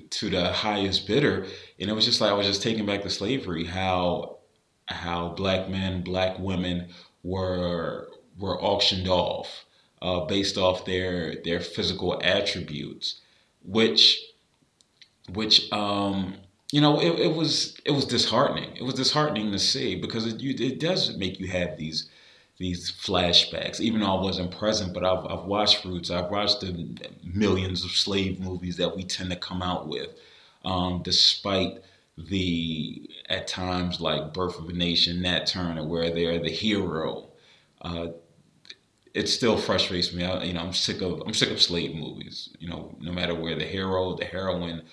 [0.09, 1.45] to the highest bidder,
[1.79, 3.65] and it was just like I was just taken back to slavery.
[3.65, 4.37] How
[4.85, 6.89] how black men, black women
[7.23, 9.65] were were auctioned off
[10.01, 13.21] uh, based off their their physical attributes,
[13.63, 14.19] which
[15.29, 16.35] which um,
[16.71, 18.75] you know it, it was it was disheartening.
[18.75, 22.09] It was disheartening to see because it, it does make you have these
[22.57, 26.11] these flashbacks, even though I wasn't present, but I've, I've watched Roots.
[26.11, 30.09] I've watched the millions of slave movies that we tend to come out with,
[30.63, 31.79] um, despite
[32.17, 37.29] the, at times, like Birth of a Nation, Nat Turner, where they're the hero.
[37.81, 38.09] Uh,
[39.13, 40.23] it still frustrates me.
[40.23, 42.49] I, you know, I'm sick of I'm sick of slave movies.
[42.59, 44.83] You know, no matter where the hero, the heroine,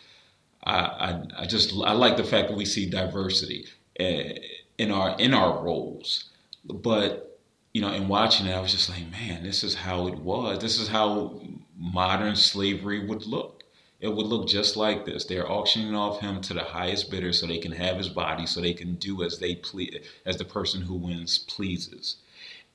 [0.69, 3.67] I I, I just I like the fact that we see diversity
[3.99, 4.39] uh,
[4.79, 6.31] in our in our roles,
[6.65, 7.29] but
[7.75, 10.59] you know, in watching it, I was just like, man, this is how it was.
[10.59, 11.41] This is how
[11.77, 13.63] modern slavery would look.
[14.01, 15.25] It would look just like this.
[15.25, 18.61] They're auctioning off him to the highest bidder so they can have his body, so
[18.61, 22.17] they can do as they please, as the person who wins pleases.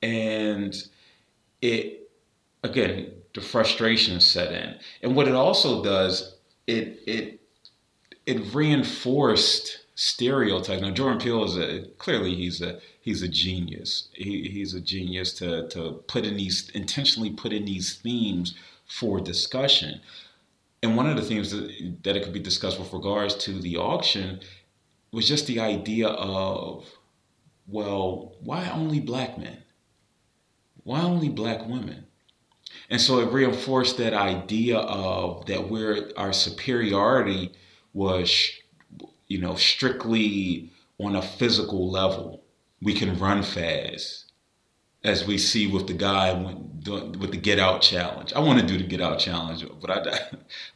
[0.02, 0.76] And
[1.62, 2.10] it,
[2.64, 4.76] again, the frustration set in.
[5.02, 6.36] And what it also does,
[6.68, 7.42] it it
[8.26, 10.82] it reinforced stereotypes.
[10.82, 14.10] Now Jordan Peele is a clearly he's a he's a genius.
[14.14, 18.56] He, he's a genius to to put in these intentionally put in these themes
[18.88, 20.02] for discussion.
[20.82, 23.78] And one of the themes that, that it could be discussed with regards to the
[23.78, 24.42] auction
[25.14, 26.86] was just the idea of,
[27.68, 29.60] well, why only black men?
[30.84, 32.08] Why only black women?
[32.90, 37.54] And so it reinforced that idea of that we're our superiority
[37.94, 38.52] was
[39.34, 42.44] you know, strictly on a physical level.
[42.84, 44.32] We can run fast,
[45.04, 48.32] as we see with the guy with the Get Out challenge.
[48.34, 50.20] I want to do the Get Out challenge, but I,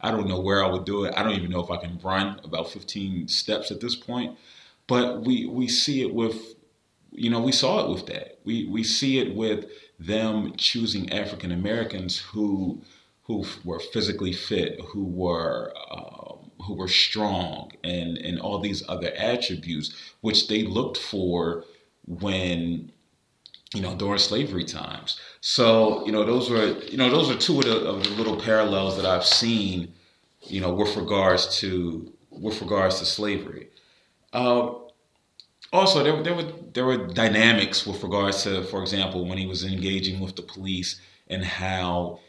[0.00, 1.14] I don't know where I would do it.
[1.16, 4.36] I don't even know if I can run about 15 steps at this point.
[4.88, 6.56] But we we see it with,
[7.12, 8.38] you know, we saw it with that.
[8.44, 9.66] We we see it with
[10.00, 12.82] them choosing African Americans who
[13.24, 19.12] who were physically fit, who were um, who were strong and and all these other
[19.16, 21.64] attributes which they looked for
[22.06, 22.90] when
[23.74, 25.20] you know during slavery times.
[25.40, 28.36] So you know those were you know those are two of the, of the little
[28.36, 29.92] parallels that i've seen
[30.42, 33.68] you know with regards to with regards to slavery.
[34.32, 34.70] Uh,
[35.72, 39.64] also there, there were there were dynamics with regards to for example when he was
[39.64, 42.20] engaging with the police and how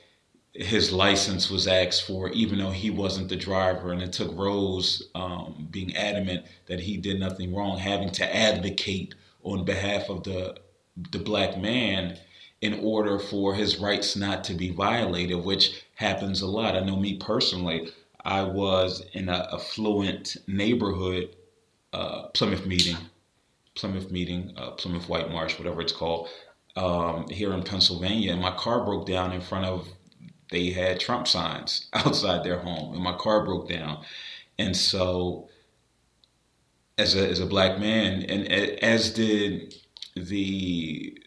[0.54, 3.92] his license was asked for, even though he wasn't the driver.
[3.92, 9.16] And it took Rose um, being adamant that he did nothing wrong, having to advocate
[9.44, 10.58] on behalf of the
[11.12, 12.18] the black man
[12.62, 16.76] in order for his rights not to be violated, which happens a lot.
[16.76, 17.90] I know me personally,
[18.26, 21.36] I was in an affluent neighborhood,
[21.94, 22.98] uh, Plymouth meeting,
[23.76, 26.28] Plymouth meeting, uh, Plymouth White Marsh, whatever it's called,
[26.76, 29.88] um, here in Pennsylvania, and my car broke down in front of
[30.50, 34.04] they had Trump signs outside their home, and my car broke down.
[34.58, 35.50] And so,
[36.98, 38.52] as a as a black man, and
[38.84, 39.76] as did
[40.16, 41.18] the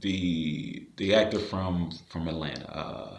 [0.00, 3.18] the the actor from from Atlanta, uh,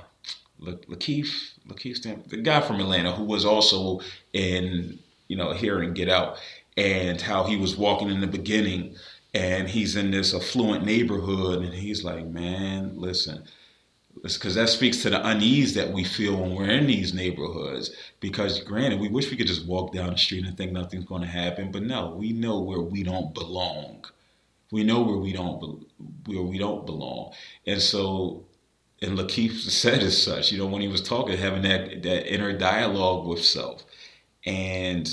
[0.62, 4.02] Lakeith Lakeith the guy from Atlanta who was also
[4.34, 6.38] in you know here and Get Out,
[6.76, 8.96] and how he was walking in the beginning,
[9.34, 13.44] and he's in this affluent neighborhood, and he's like, man, listen
[14.22, 17.92] because that speaks to the unease that we feel when we're in these neighborhoods.
[18.20, 21.22] Because granted, we wish we could just walk down the street and think nothing's going
[21.22, 24.06] to happen, but no, we know where we don't belong.
[24.72, 25.86] We know where we don't
[26.26, 27.34] where we don't belong,
[27.68, 28.46] and so
[29.04, 32.58] and Lakeith said as such, you know, when he was talking, having that that inner
[32.58, 33.84] dialogue with self,
[34.46, 35.08] and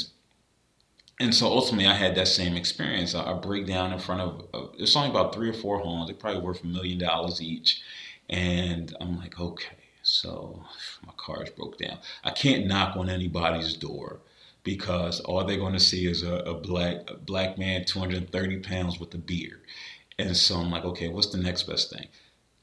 [1.20, 3.14] and so ultimately, I had that same experience.
[3.14, 6.08] I, I break down in front of it's only about three or four homes.
[6.08, 7.82] They probably worth a million dollars each,
[8.30, 10.64] and I'm like, okay, so
[11.06, 11.98] my car's broke down.
[12.24, 14.20] I can't knock on anybody's door
[14.62, 18.98] because all they're going to see is a, a black a black man, 230 pounds
[18.98, 19.60] with a beard.
[20.18, 22.06] And so I'm like, okay, what's the next best thing?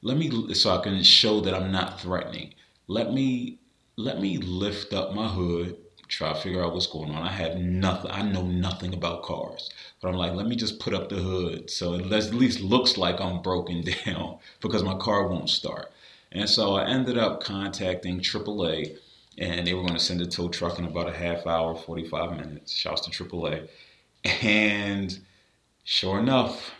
[0.01, 2.53] let me so I can show that I'm not threatening.
[2.87, 3.59] Let me
[3.95, 5.77] let me lift up my hood,
[6.07, 7.23] try to figure out what's going on.
[7.23, 8.11] I have nothing.
[8.11, 9.69] I know nothing about cars,
[10.01, 12.97] but I'm like, let me just put up the hood so it at least looks
[12.97, 15.91] like I'm broken down because my car won't start.
[16.31, 18.97] And so I ended up contacting AAA,
[19.37, 22.31] and they were going to send a tow truck in about a half hour, 45
[22.31, 22.73] minutes.
[22.73, 23.67] Shouts to AAA,
[24.43, 25.19] and
[25.83, 26.71] sure enough,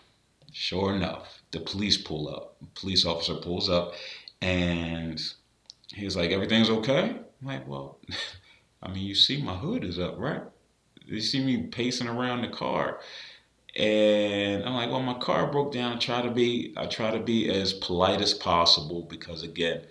[0.51, 2.57] sure enough the police pull up.
[2.75, 3.93] police officer pulls up
[4.41, 5.21] and
[5.93, 7.15] he's like, Everything's okay?
[7.41, 7.99] I'm like, Well,
[8.83, 10.43] I mean, you see my hood is up, right?
[11.07, 12.99] You see me pacing around the car.
[13.75, 15.93] And I'm like, well, my car broke down.
[15.93, 19.81] I try to be, I try to be as polite as possible because again,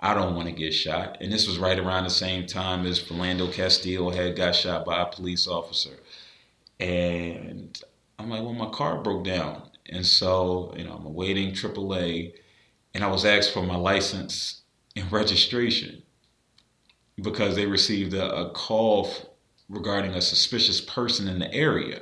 [0.00, 1.18] I don't want to get shot.
[1.20, 5.00] And this was right around the same time as Philando Castillo had got shot by
[5.00, 5.96] a police officer.
[6.78, 7.80] And
[8.18, 9.62] I'm like, well, my car broke down.
[9.88, 12.34] And so, you know, I'm awaiting AAA,
[12.92, 14.62] and I was asked for my license
[14.96, 16.02] and registration
[17.22, 19.08] because they received a, a call
[19.68, 22.00] regarding a suspicious person in the area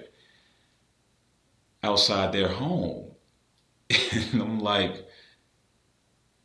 [1.83, 3.11] outside their home.
[3.90, 5.07] and I'm like,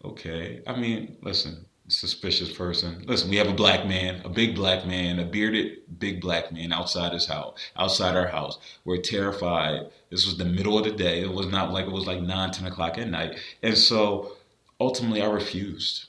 [0.04, 0.62] okay.
[0.68, 3.04] I mean, listen, suspicious person.
[3.08, 6.72] Listen, we have a black man, a big black man, a bearded big black man
[6.72, 8.60] outside his house, outside our house.
[8.86, 9.90] We're terrified.
[10.10, 11.22] This was the middle of the day.
[11.22, 13.40] It was not like it was like 9, 10 o'clock at night.
[13.64, 14.34] And so
[14.80, 16.06] ultimately I refused.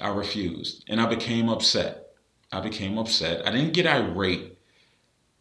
[0.00, 0.84] I refused.
[0.88, 2.09] And I became upset.
[2.52, 3.46] I became upset.
[3.46, 4.58] I didn't get irate,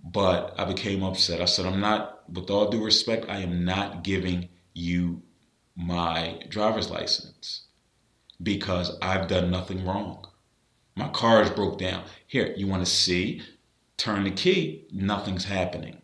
[0.04, 1.42] but I became upset.
[1.42, 5.24] I said, I'm not, with all due respect, I am not giving you
[5.76, 7.68] my driver's license
[8.42, 10.28] because I've done nothing wrong.
[10.96, 12.04] My car is broke down.
[12.28, 13.42] Here, you want to see?
[13.98, 16.02] Turn the key, nothing's happening.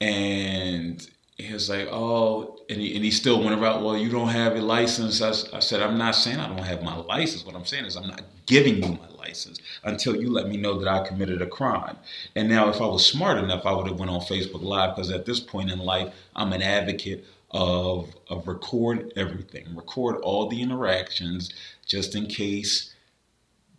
[0.00, 1.06] And
[1.42, 4.56] he was like, oh, and he, and he still went around, well, you don't have
[4.56, 5.20] a license.
[5.20, 7.44] I, I said, I'm not saying I don't have my license.
[7.44, 10.78] What I'm saying is I'm not giving you my license until you let me know
[10.78, 11.96] that I committed a crime.
[12.36, 15.10] And now if I was smart enough, I would have went on Facebook Live because
[15.10, 20.60] at this point in life, I'm an advocate of, of record everything, record all the
[20.60, 21.52] interactions
[21.86, 22.92] just in case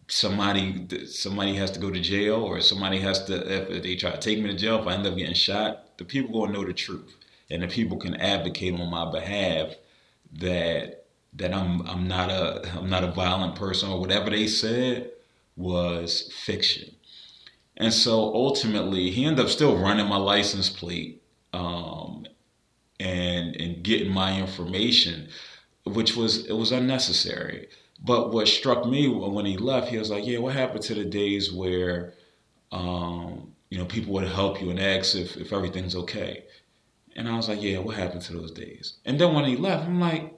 [0.07, 4.17] somebody somebody has to go to jail or somebody has to if they try to
[4.17, 6.73] take me to jail if I end up getting shot, the people gonna know the
[6.73, 7.15] truth,
[7.53, 9.75] and the people can advocate on my behalf
[10.33, 15.11] that that I'm I'm not a I'm not a violent person or whatever they said
[15.55, 16.95] was fiction.
[17.77, 21.21] And so ultimately, he ended up still running my license plate
[21.53, 22.25] um,
[22.99, 25.29] and and getting my information,
[25.85, 27.67] which was it was unnecessary.
[28.03, 31.05] But what struck me when he left, he was like, "Yeah, what happened to the
[31.05, 32.13] days where,
[32.71, 36.45] um, you know, people would help you and ask if if everything's okay?"
[37.15, 39.85] And I was like, "Yeah, what happened to those days?" And then when he left,
[39.85, 40.33] I'm like,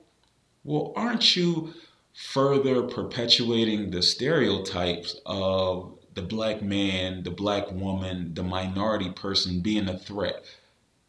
[0.63, 1.73] "Well, aren't you
[2.13, 9.89] further perpetuating the stereotypes of the black man, the black woman, the minority person being
[9.89, 10.43] a threat?"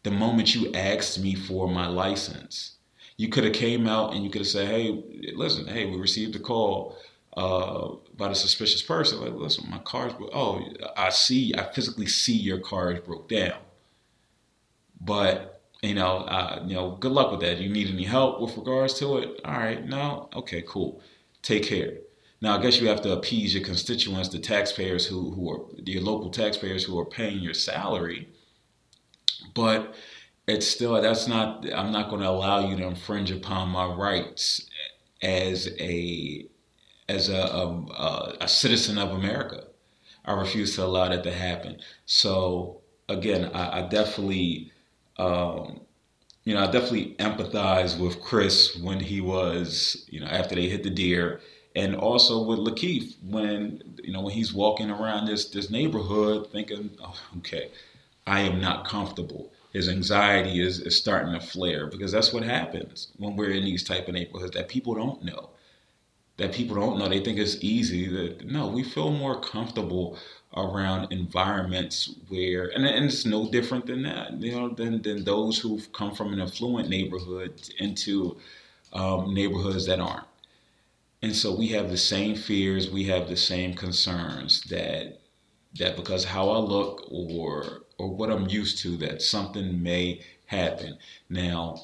[0.03, 2.77] the moment you asked me for my license.
[3.17, 5.03] You could have came out and you could have said, "Hey,
[5.35, 6.97] listen, hey, we received a call
[7.37, 9.21] uh, about a suspicious person.
[9.21, 10.31] Like, listen, my car's broke.
[10.33, 10.63] Oh,
[10.97, 11.55] I see.
[11.55, 13.59] I physically see your car is broke down.
[15.01, 15.56] But
[15.87, 17.59] you know, uh, you know, good luck with that.
[17.59, 19.41] You need any help with regards to it?
[19.45, 21.01] All right, no, okay, cool.
[21.43, 21.99] Take care.
[22.41, 26.03] Now, I guess you have to appease your constituents, the taxpayers who who are your
[26.03, 28.29] local taxpayers who are paying your salary
[29.55, 29.95] but
[30.47, 34.69] it's still that's not i'm not going to allow you to infringe upon my rights
[35.23, 36.47] as a
[37.09, 39.65] as a, a, a citizen of america
[40.25, 44.71] i refuse to allow that to happen so again i, I definitely
[45.19, 45.81] um,
[46.45, 50.83] you know i definitely empathize with chris when he was you know after they hit
[50.83, 51.41] the deer
[51.77, 56.91] and also with Lakeith when you know when he's walking around this this neighborhood thinking,
[57.03, 57.71] oh, okay,
[58.27, 59.53] I am not comfortable.
[59.73, 63.85] His anxiety is, is starting to flare because that's what happens when we're in these
[63.85, 65.51] type of neighborhoods that people don't know.
[66.39, 67.09] That people don't know.
[67.09, 68.09] They think it's easy.
[68.09, 70.19] That no, we feel more comfortable
[70.57, 75.59] around environments where and, and it's no different than that, you know, than than those
[75.59, 78.37] who've come from an affluent neighborhood into
[78.93, 80.27] um, neighborhoods that aren't.
[81.23, 85.19] And so we have the same fears, we have the same concerns that
[85.79, 90.99] that because how I look or or what I'm used to that something may happen.
[91.29, 91.83] Now,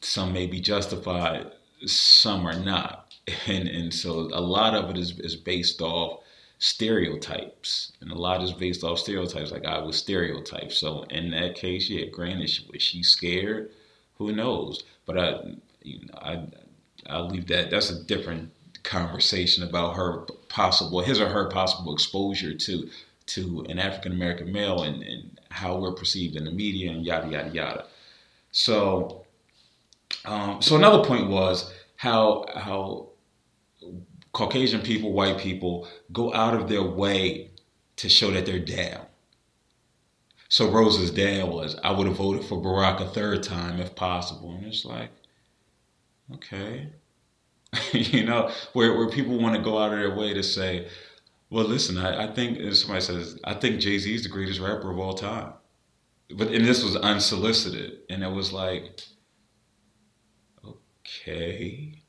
[0.00, 1.52] some may be justified,
[1.86, 3.02] some are not.
[3.48, 6.20] And and so a lot of it is, is based off
[6.58, 7.92] stereotypes.
[8.00, 10.72] And a lot is based off stereotypes, like I was stereotyped.
[10.72, 13.70] So in that case, yeah, granted, was she scared?
[14.18, 14.84] Who knows?
[15.04, 15.40] But I
[15.82, 16.46] you know, I
[17.08, 17.70] I'll leave that.
[17.70, 18.52] That's a different
[18.82, 22.88] conversation about her possible his or her possible exposure to
[23.26, 27.28] to an African American male and, and how we're perceived in the media and yada
[27.28, 27.84] yada yada.
[28.52, 29.24] So
[30.24, 33.08] um, so another point was how how
[34.36, 37.52] Caucasian people, white people go out of their way
[37.96, 39.06] to show that they're down.
[40.50, 44.50] So Rose's dad was, I would have voted for Barack a third time if possible.
[44.50, 45.08] And it's like,
[46.34, 46.90] okay.
[47.92, 50.86] you know, where, where people want to go out of their way to say,
[51.48, 54.90] well, listen, I, I think, somebody says, I think Jay Z is the greatest rapper
[54.90, 55.54] of all time.
[56.34, 58.00] But, and this was unsolicited.
[58.10, 59.00] And it was like,
[60.62, 62.02] okay.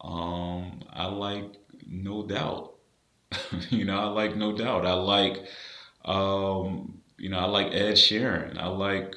[0.00, 1.56] Um, I like
[1.86, 2.74] No Doubt.
[3.70, 4.86] you know, I like No Doubt.
[4.86, 5.46] I like,
[6.04, 8.58] um, you know, I like Ed Sheeran.
[8.58, 9.14] I like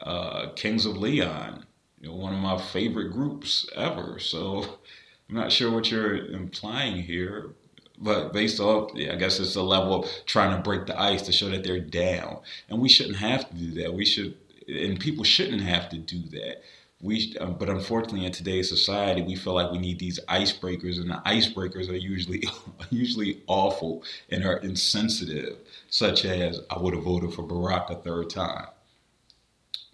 [0.00, 1.64] uh, Kings of Leon.
[2.00, 4.18] You know, one of my favorite groups ever.
[4.18, 4.64] So
[5.28, 7.54] I'm not sure what you're implying here,
[7.98, 11.22] but based off, yeah, I guess it's a level of trying to break the ice
[11.22, 12.38] to show that they're down,
[12.68, 13.92] and we shouldn't have to do that.
[13.92, 14.36] We should,
[14.68, 16.62] and people shouldn't have to do that.
[17.00, 21.10] We, um, but unfortunately, in today's society, we feel like we need these icebreakers, and
[21.10, 22.42] the icebreakers are usually,
[22.90, 25.58] usually awful and are insensitive,
[25.90, 28.66] such as I would have voted for Barack a third time.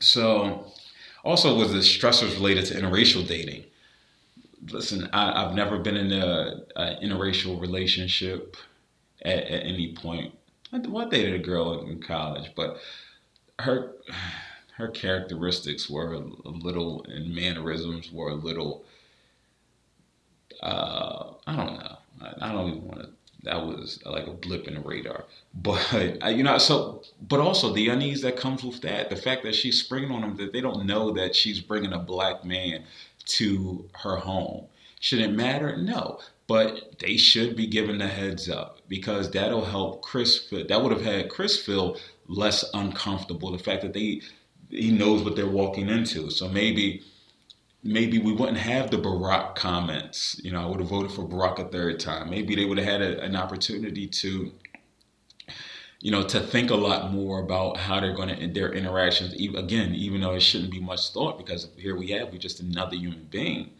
[0.00, 0.66] So,
[1.22, 3.64] also was the stressors related to interracial dating
[4.70, 8.56] listen, I, have never been in a, a interracial relationship
[9.22, 10.34] at, at, any point.
[10.72, 12.78] I, well, I dated a girl in college, but
[13.60, 13.92] her
[14.76, 18.84] her characteristics were a little, and mannerisms were a little.
[20.62, 21.96] Uh, I don't know.
[22.22, 23.08] I, I don't even want to.
[23.44, 26.58] That was like a blip in the radar, but you know.
[26.58, 30.22] So, but also the unease that comes with that, the fact that she's springing on
[30.22, 32.84] them, that they don't know that she's bringing a black man
[33.26, 34.66] to her home.
[35.00, 35.76] Should it matter?
[35.76, 36.20] No.
[36.46, 40.48] But they should be given the heads up because that'll help Chris.
[40.50, 41.98] That would have had Chris feel
[42.28, 43.52] less uncomfortable.
[43.52, 44.22] The fact that they
[44.74, 46.30] he knows what they're walking into.
[46.30, 47.02] So maybe
[47.82, 50.40] maybe we wouldn't have the Barack comments.
[50.42, 52.30] You know, I would have voted for Barack a third time.
[52.30, 54.52] Maybe they would have had a, an opportunity to
[56.00, 59.32] you know, to think a lot more about how they're going to their interactions.
[59.32, 62.94] Again, even though it shouldn't be much thought, because here we have we just another
[62.94, 63.70] human being.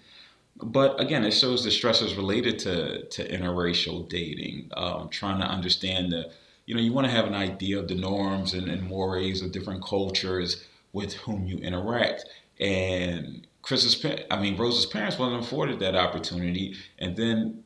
[0.57, 4.71] But again, it shows the stressors related to to interracial dating.
[4.75, 6.31] Um, trying to understand the,
[6.65, 9.53] you know, you want to have an idea of the norms and, and mores of
[9.53, 10.65] different cultures
[10.95, 12.25] with whom you interact.
[12.59, 16.77] And Chris's, I mean, Rose's parents wasn't afforded that opportunity.
[16.99, 17.65] And then,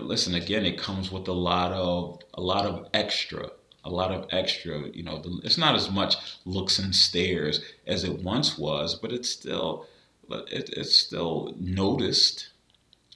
[0.00, 3.50] listen, again, it comes with a lot of a lot of extra
[3.84, 4.88] a lot of extra.
[4.92, 9.28] You know, it's not as much looks and stares as it once was, but it's
[9.28, 9.86] still
[10.30, 12.48] it, it's still noticed.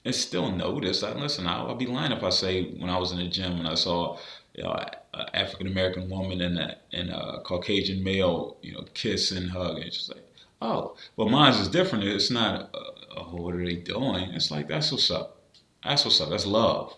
[0.04, 1.02] It's still noticed.
[1.02, 1.46] I listen.
[1.46, 3.74] I'll, I'll, be lying if I say when I was in the gym and I
[3.74, 4.18] saw
[4.56, 4.72] you know,
[5.14, 9.78] an African American woman and a, and a Caucasian male, you know, kiss and hug,
[9.78, 10.26] and she's like,
[10.62, 12.04] oh, well, mine's is different.
[12.04, 14.30] It's not, uh, oh, what are they doing?
[14.30, 15.42] It's like that's what's up.
[15.84, 16.30] That's what's up.
[16.30, 16.96] That's love.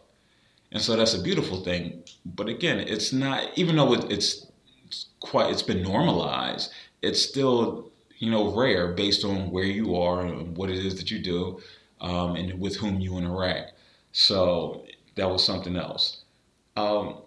[0.70, 2.04] And so that's a beautiful thing.
[2.24, 4.46] But again, it's not, even though it's,
[4.86, 6.70] it's quite, it's been normalized,
[7.02, 11.10] it's still, you know, rare based on where you are and what it is that
[11.10, 11.60] you do
[12.00, 13.72] um, and with whom you interact.
[14.12, 14.84] So
[15.16, 16.22] that was something else.
[16.76, 17.22] Um,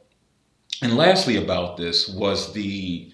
[0.82, 3.12] and lastly about this was the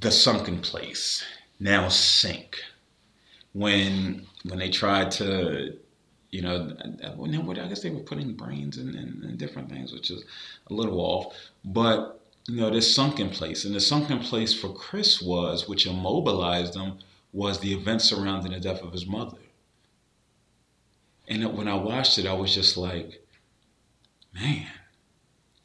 [0.00, 1.24] the sunken place,
[1.58, 2.58] now sink.
[3.52, 5.76] When when they tried to
[6.30, 10.24] you know, I guess they were putting brains in, in, in, different things, which is
[10.70, 11.34] a little off.
[11.64, 16.74] But you know, this sunken place, and the sunken place for Chris was, which immobilized
[16.74, 16.98] him,
[17.32, 19.38] was the event surrounding the death of his mother.
[21.28, 23.22] And when I watched it, I was just like,
[24.34, 24.66] man,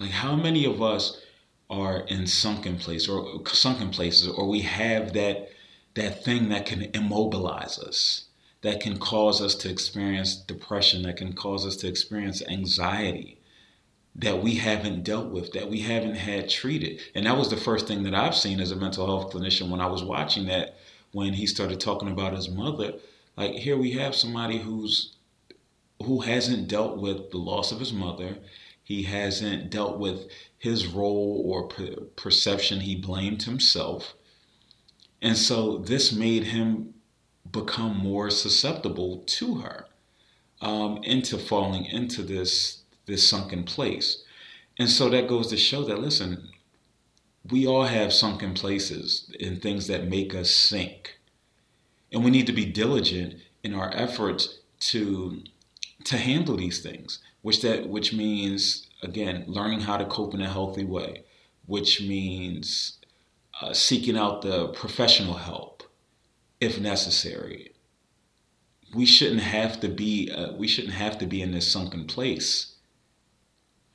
[0.03, 1.21] like how many of us
[1.69, 5.49] are in sunken place or sunken places, or we have that
[5.95, 8.25] that thing that can immobilize us
[8.63, 13.37] that can cause us to experience depression, that can cause us to experience anxiety
[14.15, 17.01] that we haven't dealt with, that we haven't had treated.
[17.13, 19.81] And that was the first thing that I've seen as a mental health clinician when
[19.81, 20.77] I was watching that,
[21.11, 22.93] when he started talking about his mother.
[23.35, 25.15] Like here we have somebody who's
[26.03, 28.37] who hasn't dealt with the loss of his mother.
[28.83, 30.27] He hasn't dealt with
[30.57, 32.81] his role or per- perception.
[32.81, 34.13] He blamed himself.
[35.21, 36.93] And so this made him
[37.49, 39.87] become more susceptible to her,
[40.61, 44.23] um, into falling into this this sunken place.
[44.79, 46.49] And so that goes to show that listen,
[47.49, 51.19] we all have sunken places and things that make us sink.
[52.11, 54.59] And we need to be diligent in our efforts
[54.91, 55.43] to
[56.05, 60.49] to handle these things, which that which means again learning how to cope in a
[60.49, 61.23] healthy way,
[61.67, 62.97] which means
[63.61, 65.83] uh, seeking out the professional help
[66.59, 67.73] if necessary.
[68.95, 72.75] We shouldn't have to be uh, we shouldn't have to be in this sunken place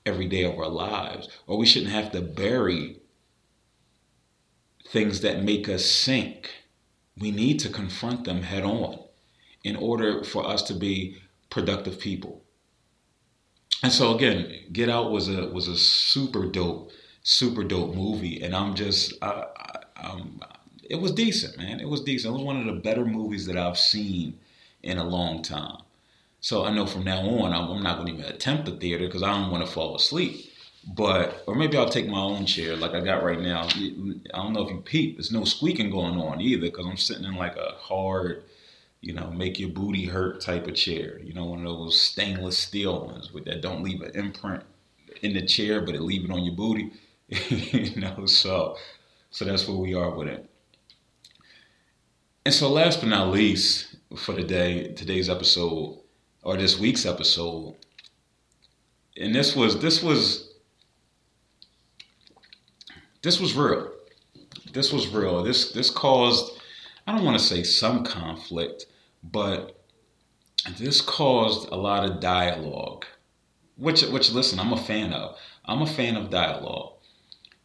[0.06, 3.00] every day of our lives, or we shouldn't have to bury
[4.86, 6.50] things that make us sink.
[7.18, 9.00] We need to confront them head on
[9.64, 11.16] in order for us to be
[11.50, 12.44] productive people.
[13.82, 16.90] And so again, Get Out was a was a super dope
[17.28, 20.40] super dope movie, and I'm just, I, I, um,
[20.88, 21.78] it was decent, man.
[21.78, 22.32] It was decent.
[22.32, 24.38] It was one of the better movies that I've seen
[24.82, 25.82] in a long time.
[26.40, 29.22] So I know from now on, I'm not going to even attempt the theater because
[29.22, 30.50] I don't want to fall asleep.
[30.96, 33.64] But, or maybe I'll take my own chair like I got right now.
[33.64, 37.24] I don't know if you peep, there's no squeaking going on either because I'm sitting
[37.24, 38.44] in like a hard,
[39.00, 41.20] you know, make your booty hurt type of chair.
[41.20, 44.64] You know, one of those stainless steel ones with that don't leave an imprint
[45.22, 46.92] in the chair, but it leave it on your booty.
[47.28, 48.76] you know, so
[49.30, 50.48] so that's where we are with it.
[52.44, 56.00] And so last but not least for the day, today's episode
[56.42, 57.76] or this week's episode,
[59.16, 60.54] and this was this was
[63.22, 63.92] this was real.
[64.72, 65.42] This was real.
[65.42, 66.57] This this caused
[67.08, 68.86] I don't want to say some conflict,
[69.22, 69.80] but
[70.76, 73.06] this caused a lot of dialogue.
[73.76, 75.36] Which which listen, I'm a fan of.
[75.64, 76.98] I'm a fan of dialogue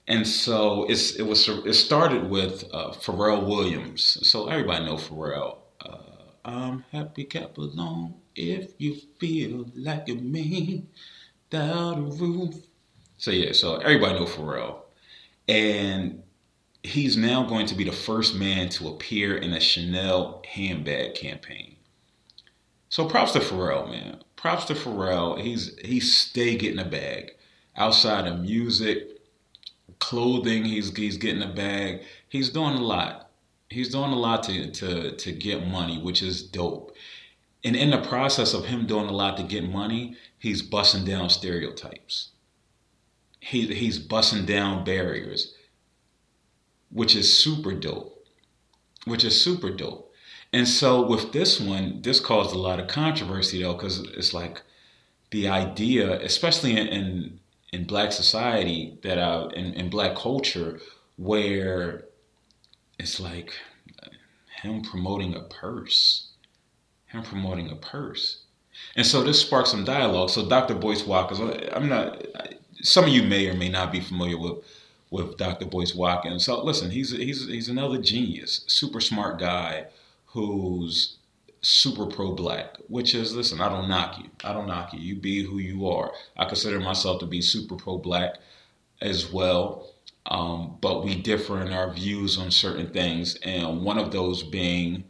[0.08, 4.18] and so it's it was it started with uh, Pharrell Williams.
[4.28, 5.58] So everybody know Pharrell.
[5.82, 5.98] Uh,
[6.44, 8.16] I'm happy, cap alone.
[8.36, 10.88] If you feel like a man,
[11.50, 12.56] down the roof.
[13.18, 14.80] So yeah, so everybody know Pharrell,
[15.48, 16.22] and
[16.84, 21.78] he's now going to be the first man to appear in a Chanel handbag campaign.
[22.90, 24.22] So props to Pharrell, man.
[24.36, 25.42] Props to Pharrell.
[25.42, 27.32] He's he's stay getting a bag
[27.76, 29.14] outside of music
[30.00, 30.66] clothing.
[30.66, 32.02] He's he's getting a bag.
[32.28, 33.32] He's doing a lot.
[33.70, 36.96] He's doing a lot to to to get money, which is dope.
[37.64, 41.30] And in the process of him doing a lot to get money, he's busting down
[41.30, 42.32] stereotypes.
[43.40, 45.53] He he's busting down barriers,
[46.94, 48.26] which is super dope.
[49.06, 50.14] Which is super dope.
[50.54, 54.62] And so with this one, this caused a lot of controversy though, because it's like
[55.32, 57.40] the idea, especially in, in
[57.74, 60.80] in black society that uh in, in black culture
[61.18, 62.06] where
[63.00, 63.52] it's like
[64.62, 66.30] him promoting a purse
[67.08, 68.44] him promoting a purse
[68.96, 71.42] and so this sparked some dialogue so dr boyce watkins
[71.74, 72.24] i'm not
[72.82, 74.58] some of you may or may not be familiar with
[75.14, 79.86] with dr boyce watkins so listen he's he's he's another genius super smart guy
[80.26, 81.18] who's
[81.64, 84.30] super pro black, which is listen, I don't knock you.
[84.44, 85.00] I don't knock you.
[85.00, 86.12] You be who you are.
[86.38, 88.36] I consider myself to be super pro black
[89.02, 89.90] as well.
[90.26, 95.06] Um, but we differ in our views on certain things, and one of those being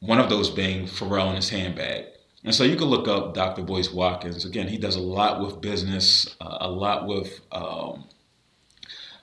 [0.00, 2.06] one of those being Pharrell in his handbag.
[2.44, 3.62] And so you can look up Dr.
[3.62, 4.44] Boyce Watkins.
[4.44, 8.04] Again, he does a lot with business, uh, a lot with um,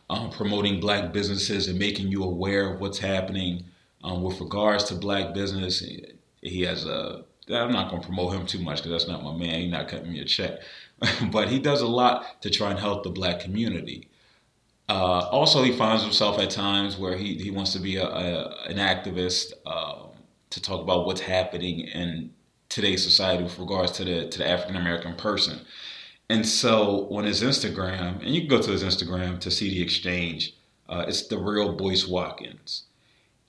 [0.09, 3.63] um, promoting black businesses and making you aware of what's happening
[4.03, 5.83] um, with regards to black business,
[6.41, 7.25] he has a.
[7.51, 9.61] I'm not going to promote him too much because that's not my man.
[9.61, 10.59] He's not cutting me a check,
[11.31, 14.07] but he does a lot to try and help the black community.
[14.87, 18.65] Uh, also, he finds himself at times where he, he wants to be a, a
[18.67, 20.07] an activist uh,
[20.51, 22.31] to talk about what's happening in
[22.69, 25.59] today's society with regards to the to the African American person.
[26.29, 29.81] And so on his Instagram, and you can go to his Instagram to see the
[29.81, 30.53] exchange.
[30.87, 32.83] Uh, it's the real Boyce Watkins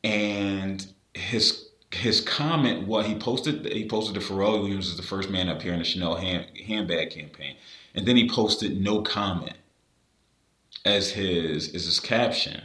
[0.02, 5.28] and his his comment what he posted he posted the Pharrell Williams is the first
[5.28, 7.56] man up here in the Chanel hand, handbag campaign,
[7.94, 9.56] and then he posted no comment
[10.84, 12.62] as his as his caption,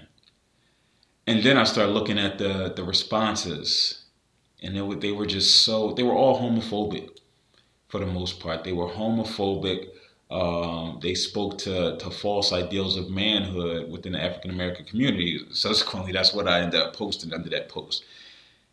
[1.28, 4.04] and then I started looking at the the responses,
[4.62, 7.10] and they were, they were just so they were all homophobic
[7.88, 8.64] for the most part.
[8.64, 9.90] They were homophobic.
[10.32, 15.40] Um, they spoke to, to false ideals of manhood within the African American community.
[15.52, 18.04] Subsequently, that's what I ended up posting under that post.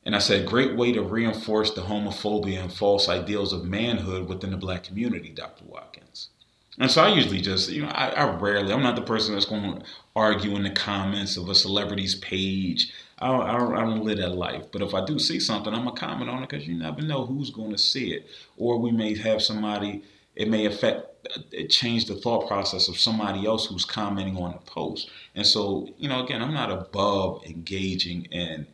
[0.05, 4.51] And I said, great way to reinforce the homophobia and false ideals of manhood within
[4.51, 5.65] the black community, Dr.
[5.65, 6.31] Watkins.
[6.79, 9.47] And so I usually just, you know, I, I rarely, I'm not the person that's
[9.47, 9.85] going to
[10.17, 12.91] argue in the comments of a celebrity's page.
[13.19, 14.65] I don't, I I don't live that life.
[14.73, 17.03] But if I do see something, I'm going to comment on it because you never
[17.03, 18.27] know who's going to see it.
[18.57, 20.03] Or we may have somebody,
[20.35, 24.53] it may affect, uh, it change the thought process of somebody else who's commenting on
[24.53, 25.11] the post.
[25.35, 28.67] And so, you know, again, I'm not above engaging in,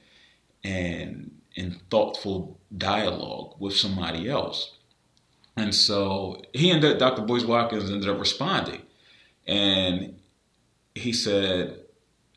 [0.64, 4.72] and in thoughtful dialogue with somebody else.
[5.56, 7.22] And so he ended Dr.
[7.22, 8.82] Boyce Watkins ended up responding.
[9.46, 10.20] And
[10.94, 11.80] he said,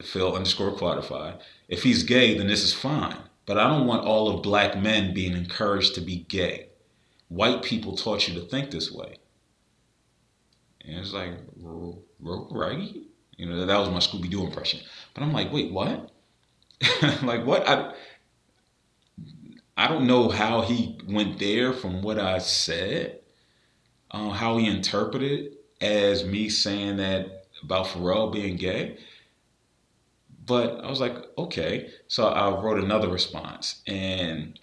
[0.02, 3.18] Phil underscore quantify, if he's gay, then this is fine.
[3.46, 6.70] But I don't want all of black men being encouraged to be gay.
[7.32, 9.16] White people taught you to think this way.
[10.84, 11.32] And it's like,
[12.20, 12.94] right?
[13.38, 14.82] You know, that was my Scooby Doo impression.
[15.14, 16.12] But I'm like, wait, what?
[17.24, 17.66] like, what?
[17.66, 17.94] I,
[19.78, 23.22] I don't know how he went there from what I said,
[24.12, 28.98] uh, how he interpreted as me saying that about Pharrell being gay.
[30.46, 31.92] But I was like, okay.
[32.10, 34.60] So I wrote another response, and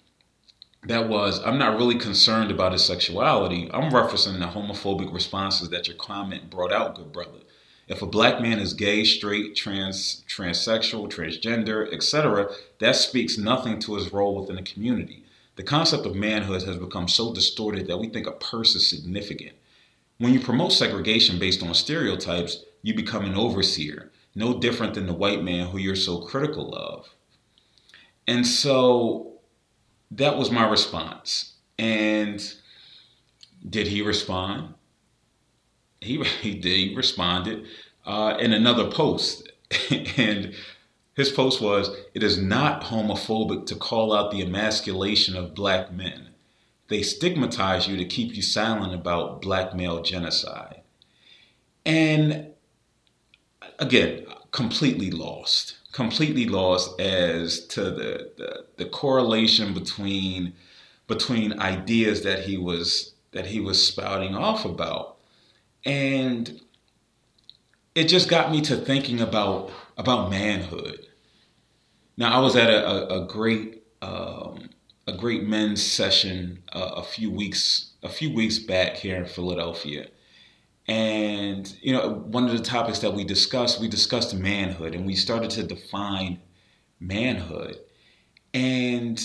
[0.83, 3.69] that was, I'm not really concerned about his sexuality.
[3.73, 7.39] I'm referencing the homophobic responses that your comment brought out, good brother.
[7.87, 13.95] If a black man is gay, straight, trans, transsexual, transgender, etc., that speaks nothing to
[13.95, 15.23] his role within the community.
[15.55, 19.53] The concept of manhood has become so distorted that we think a purse is significant.
[20.19, 25.13] When you promote segregation based on stereotypes, you become an overseer, no different than the
[25.13, 27.09] white man who you're so critical of.
[28.27, 29.28] And so
[30.11, 31.53] that was my response.
[31.77, 32.41] And
[33.67, 34.73] did he respond?
[36.01, 37.65] he he did he responded
[38.05, 39.51] uh, in another post,
[40.17, 40.53] and
[41.13, 46.29] his post was, "It is not homophobic to call out the emasculation of black men.
[46.87, 50.81] They stigmatize you to keep you silent about black male genocide."
[51.85, 52.53] And
[53.79, 60.53] again, completely lost, completely lost as to the, the, the correlation between
[61.07, 65.17] between ideas that he was that he was spouting off about
[65.83, 66.61] and
[67.95, 71.05] it just got me to thinking about about manhood.
[72.15, 74.69] Now I was at a, a, a great um,
[75.05, 80.07] a great men's session uh, a few weeks a few weeks back here in Philadelphia,
[80.89, 85.15] and you know one of the topics that we discussed we discussed manhood and we
[85.15, 86.39] started to define
[86.99, 87.77] manhood,
[88.53, 89.21] and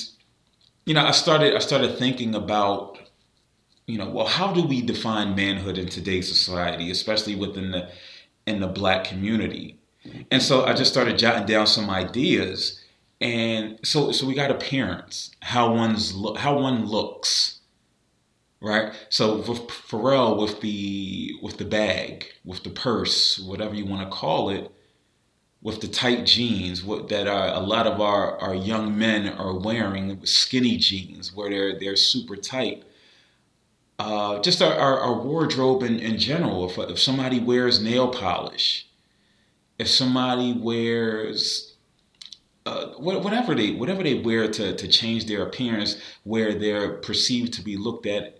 [0.86, 2.98] you know I started I started thinking about
[3.86, 7.90] you know, well, how do we define manhood in today's society, especially within the
[8.46, 9.78] in the black community?
[10.30, 12.80] And so I just started jotting down some ideas,
[13.20, 17.60] and so so we got appearance, how one's look, how one looks,
[18.64, 18.92] right?
[19.08, 24.16] So with Pharrell, with the with the bag, with the purse, whatever you want to
[24.16, 24.70] call it,
[25.62, 29.58] with the tight jeans, what that are, a lot of our our young men are
[29.58, 32.84] wearing, skinny jeans, where they're they're super tight
[33.98, 36.68] uh, just our, our, our, wardrobe in, in general.
[36.68, 38.88] If, if somebody wears nail polish,
[39.78, 41.76] if somebody wears
[42.66, 47.62] uh, whatever they whatever they wear to, to change their appearance, where they're perceived to
[47.62, 48.38] be looked at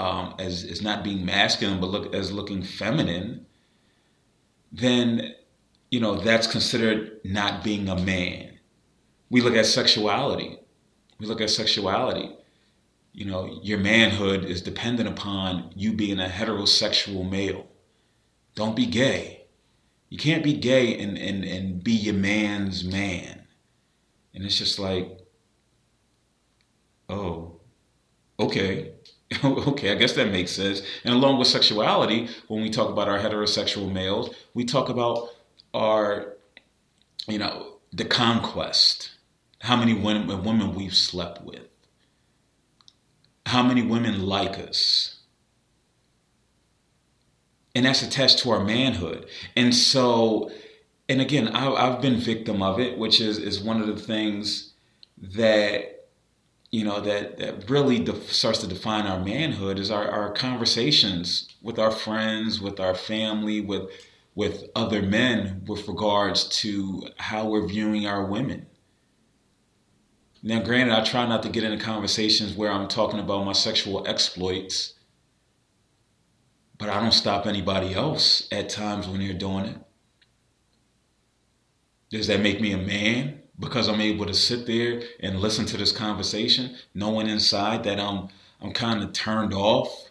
[0.00, 3.46] um, as as not being masculine, but look as looking feminine,
[4.72, 5.34] then
[5.90, 8.58] you know that's considered not being a man.
[9.30, 10.58] We look at sexuality.
[11.18, 12.36] We look at sexuality
[13.12, 17.66] you know, your manhood is dependent upon you being a heterosexual male.
[18.54, 19.46] Don't be gay.
[20.08, 23.46] You can't be gay and, and, and be your man's man.
[24.34, 25.18] And it's just like,
[27.08, 27.60] oh,
[28.38, 28.94] okay.
[29.44, 30.82] okay, I guess that makes sense.
[31.04, 35.28] And along with sexuality, when we talk about our heterosexual males, we talk about
[35.72, 36.34] our,
[37.28, 39.10] you know, the conquest,
[39.60, 41.70] how many women, women we've slept with
[43.50, 45.16] how many women like us.
[47.74, 49.26] And that's attached to our manhood.
[49.56, 50.50] And so,
[51.08, 54.72] and again, I, have been victim of it, which is, is one of the things
[55.18, 55.99] that,
[56.70, 61.48] you know, that, that really def- starts to define our manhood is our, our conversations
[61.62, 63.90] with our friends, with our family, with,
[64.34, 68.66] with other men with regards to how we're viewing our women
[70.42, 74.06] now, granted, I try not to get into conversations where I'm talking about my sexual
[74.06, 74.94] exploits,
[76.78, 79.76] but I don't stop anybody else at times when they're doing it.
[82.08, 83.39] Does that make me a man?
[83.60, 88.28] Because I'm able to sit there and listen to this conversation, knowing inside that I'm
[88.60, 90.10] I'm kind of turned off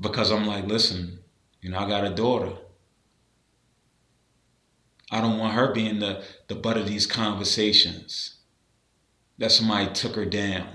[0.00, 1.18] because I'm like, listen,
[1.60, 2.52] you know, I got a daughter.
[5.10, 8.36] I don't want her being the, the butt of these conversations.
[9.38, 10.68] That somebody took her down.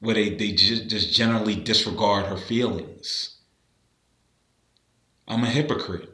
[0.00, 3.36] Where they, they just, just generally disregard her feelings.
[5.26, 6.13] I'm a hypocrite.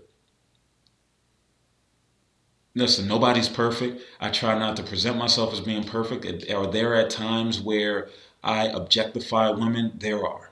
[2.75, 4.03] Listen, nobody's perfect.
[4.21, 6.51] I try not to present myself as being perfect.
[6.51, 8.09] Are there at times where
[8.45, 9.93] I objectify women?
[9.99, 10.51] There are.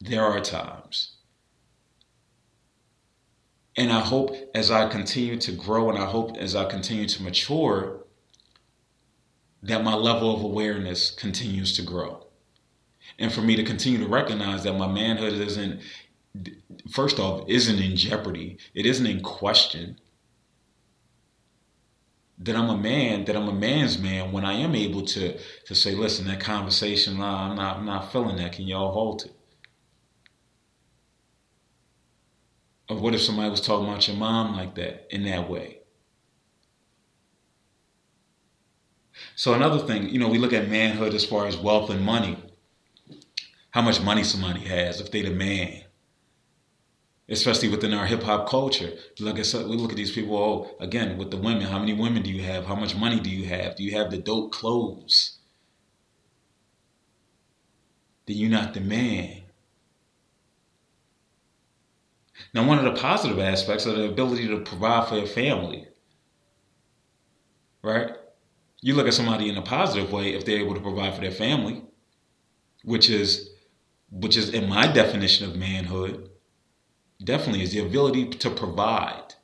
[0.00, 1.12] There are times.
[3.76, 7.22] And I hope as I continue to grow and I hope as I continue to
[7.22, 8.04] mature,
[9.62, 12.26] that my level of awareness continues to grow.
[13.18, 15.80] And for me to continue to recognize that my manhood isn't,
[16.90, 19.98] first off, isn't in jeopardy, it isn't in question.
[22.44, 25.74] That I'm a man, that I'm a man's man when I am able to to
[25.74, 28.52] say, listen, that conversation, nah, I'm not I'm not feeling that.
[28.52, 29.32] Can y'all hold it?
[32.88, 35.78] Or what if somebody was talking about your mom like that, in that way?
[39.36, 42.36] So another thing, you know, we look at manhood as far as wealth and money.
[43.70, 45.84] How much money somebody has, if they the man.
[47.32, 48.92] Especially within our hip hop culture.
[49.18, 52.22] Look at we look at these people, oh, again, with the women, how many women
[52.22, 52.66] do you have?
[52.66, 53.74] How much money do you have?
[53.74, 55.38] Do you have the dope clothes?
[58.26, 59.42] Then you're not the man.
[62.52, 65.88] Now, one of the positive aspects are the ability to provide for your family.
[67.82, 68.10] Right?
[68.82, 71.30] You look at somebody in a positive way if they're able to provide for their
[71.30, 71.82] family,
[72.84, 73.48] which is
[74.10, 76.28] which is in my definition of manhood,
[77.24, 79.34] definitely is the ability to provide.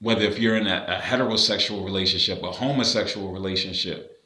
[0.00, 4.22] Whether if you're in a, a heterosexual relationship, a homosexual relationship,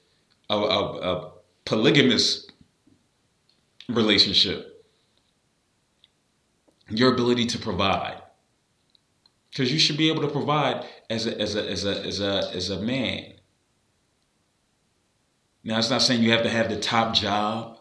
[0.49, 1.33] a, a, a
[1.65, 2.49] polygamous
[3.89, 4.85] relationship,
[6.89, 8.21] your ability to provide.
[9.51, 12.51] Because you should be able to provide as a, as a, as a, as a,
[12.55, 13.35] as a man.
[15.63, 17.79] Now, it's not saying you have to have the top job.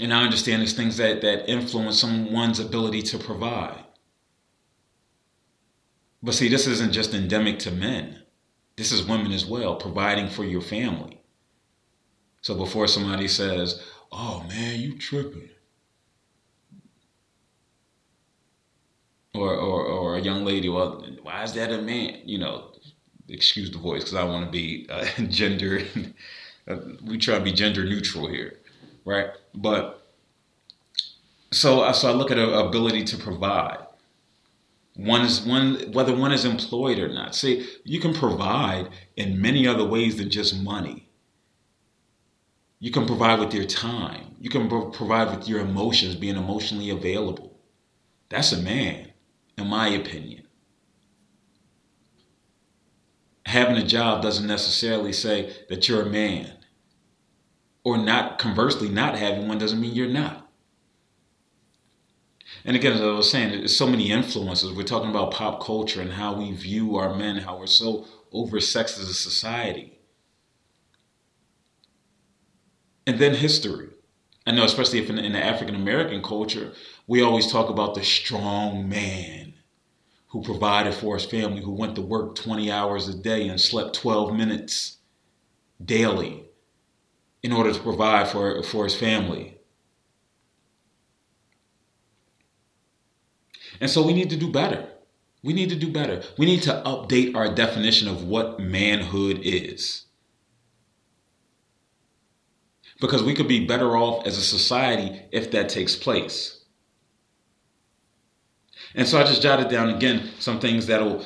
[0.00, 3.84] And I understand there's things that, that influence someone's ability to provide.
[6.22, 8.22] But see, this isn't just endemic to men.
[8.76, 11.20] This is women as well, providing for your family.
[12.42, 15.50] So before somebody says, oh man, you tripping.
[19.34, 22.20] or, or, or a young lady, well, why is that a man?
[22.24, 22.72] You know,
[23.28, 25.82] excuse the voice because I want to be uh, gender.
[27.04, 28.58] We try to be gender neutral here,
[29.04, 29.28] right?
[29.54, 30.02] But
[31.52, 33.78] so, so I look at a ability to provide.
[34.96, 37.34] One is one whether one is employed or not.
[37.34, 41.08] See, you can provide in many other ways than just money.
[42.78, 44.36] You can provide with your time.
[44.40, 47.58] You can provide with your emotions, being emotionally available.
[48.28, 49.12] That's a man
[49.56, 50.46] in my opinion.
[53.46, 56.50] Having a job doesn't necessarily say that you're a man.
[57.84, 60.50] Or not, conversely, not having one doesn't mean you're not.
[62.64, 64.72] And again, as I was saying, there's so many influences.
[64.72, 68.98] We're talking about pop culture and how we view our men, how we're so oversexed
[68.98, 69.98] as a society.
[73.06, 73.90] And then history.
[74.46, 76.72] I know, especially if in, in the African American culture,
[77.06, 79.54] we always talk about the strong man
[80.28, 83.94] who provided for his family, who went to work 20 hours a day and slept
[83.94, 84.98] 12 minutes
[85.84, 86.43] daily
[87.44, 89.58] in order to provide for, for his family.
[93.82, 94.88] And so we need to do better.
[95.42, 96.22] We need to do better.
[96.38, 100.06] We need to update our definition of what manhood is.
[102.98, 106.64] Because we could be better off as a society if that takes place.
[108.94, 111.22] And so I just jotted down again some things that'll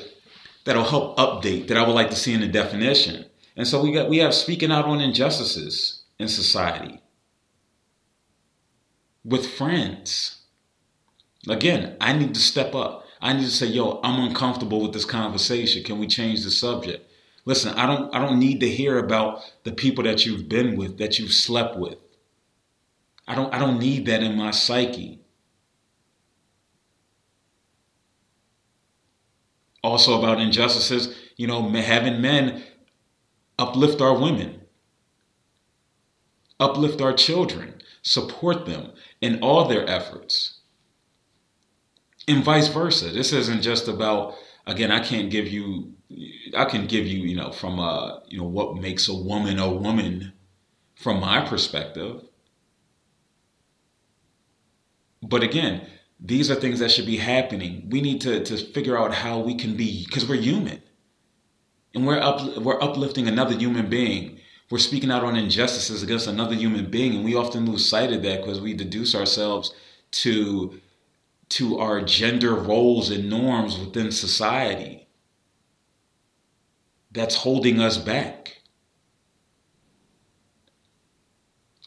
[0.64, 3.24] that'll help update that I would like to see in the definition.
[3.56, 7.00] And so we got we have speaking out on injustices in society
[9.24, 10.42] with friends.
[11.48, 13.04] Again, I need to step up.
[13.20, 15.82] I need to say, "Yo, I'm uncomfortable with this conversation.
[15.82, 17.10] Can we change the subject?"
[17.44, 20.98] Listen, I don't I don't need to hear about the people that you've been with,
[20.98, 21.98] that you've slept with.
[23.26, 25.20] I don't I don't need that in my psyche.
[29.82, 32.62] also about injustices, you know, having men
[33.58, 34.57] uplift our women,
[36.60, 40.60] uplift our children, support them in all their efforts.
[42.26, 43.10] and vice versa.
[43.10, 44.34] This isn't just about
[44.66, 44.90] again.
[44.90, 45.94] I can't give you.
[46.56, 49.70] I can give you, you know, from uh, you know, what makes a woman a
[49.70, 50.32] woman,
[50.96, 52.22] from my perspective.
[55.22, 55.86] But again,
[56.20, 57.88] these are things that should be happening.
[57.90, 60.82] We need to to figure out how we can be because we're human,
[61.94, 64.40] and we're up we're uplifting another human being.
[64.70, 68.22] We're speaking out on injustices against another human being, and we often lose sight of
[68.22, 69.74] that because we deduce ourselves
[70.10, 70.80] to
[71.50, 75.08] to our gender roles and norms within society
[77.10, 78.58] that's holding us back.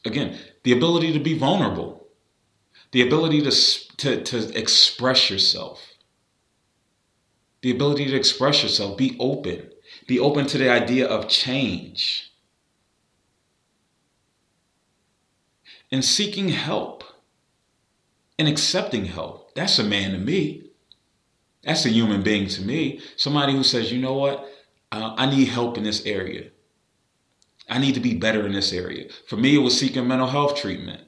[0.03, 2.07] Again, the ability to be vulnerable,
[2.91, 3.51] the ability to,
[3.97, 5.79] to, to express yourself,
[7.61, 9.69] the ability to express yourself, be open,
[10.07, 12.30] be open to the idea of change,
[15.91, 17.03] and seeking help
[18.39, 19.53] and accepting help.
[19.55, 20.69] That's a man to me.
[21.63, 23.01] That's a human being to me.
[23.17, 24.47] Somebody who says, you know what?
[24.91, 26.49] Uh, I need help in this area.
[27.69, 29.09] I need to be better in this area.
[29.27, 31.01] For me, it was seeking mental health treatment.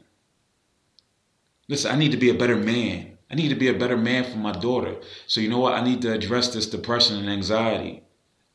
[1.68, 3.18] Listen, I need to be a better man.
[3.32, 4.98] I need to be a better man for my daughter.
[5.28, 5.74] So, you know what?
[5.74, 8.04] I need to address this depression and anxiety.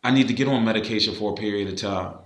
[0.05, 2.19] I need to get on medication for a period of time.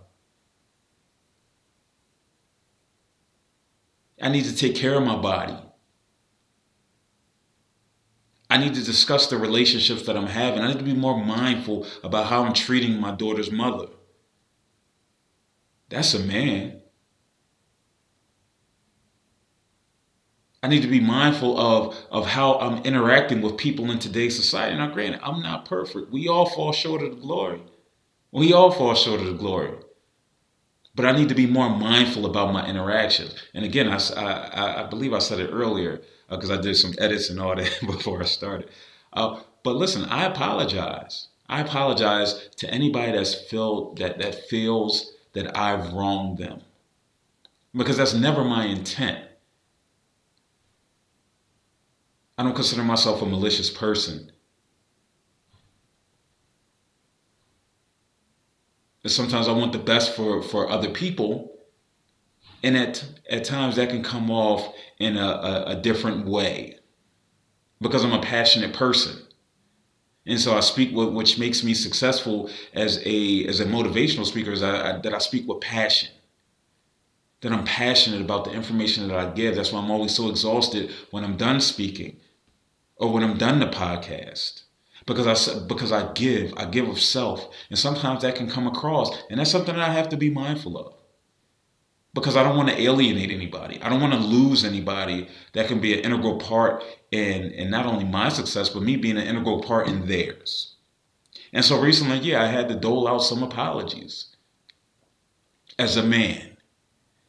[4.23, 5.57] I need to take care of my body.
[8.49, 10.61] I need to discuss the relationships that I'm having.
[10.61, 13.87] I need to be more mindful about how I'm treating my daughter's mother.
[15.89, 16.81] That's a man.
[20.62, 24.77] I need to be mindful of, of how I'm interacting with people in today's society.
[24.77, 26.12] Now, granted, I'm not perfect.
[26.12, 27.62] We all fall short of the glory.
[28.31, 29.73] We all fall short of the glory.
[30.95, 33.34] But I need to be more mindful about my interactions.
[33.55, 36.95] And again, I, I, I believe I said it earlier because uh, I did some
[36.99, 38.68] edits and all that before I started.
[39.12, 41.28] Uh, but listen, I apologize.
[41.49, 46.62] I apologize to anybody that's feel that that feels that I've wronged them,
[47.74, 49.24] because that's never my intent.
[52.38, 54.32] I don't consider myself a malicious person.
[59.05, 61.53] Sometimes I want the best for, for other people,
[62.62, 66.78] and at at times that can come off in a, a, a different way
[67.80, 69.18] because I'm a passionate person.
[70.24, 74.53] And so I speak with, which makes me successful as a as a motivational speaker
[74.53, 76.11] is I, I, that I speak with passion.
[77.40, 79.57] That I'm passionate about the information that I give.
[79.57, 82.18] That's why I'm always so exhausted when I'm done speaking,
[82.96, 84.62] or when I'm done the podcast,
[85.07, 89.11] because I because I give I give of self, and sometimes that can come across,
[89.30, 90.94] and that's something that I have to be mindful of
[92.14, 93.80] because I don't want to alienate anybody.
[93.80, 97.86] I don't want to lose anybody that can be an integral part in, in not
[97.86, 100.76] only my success, but me being an integral part in theirs.
[101.55, 104.36] And so recently, yeah, I had to dole out some apologies
[105.78, 106.57] as a man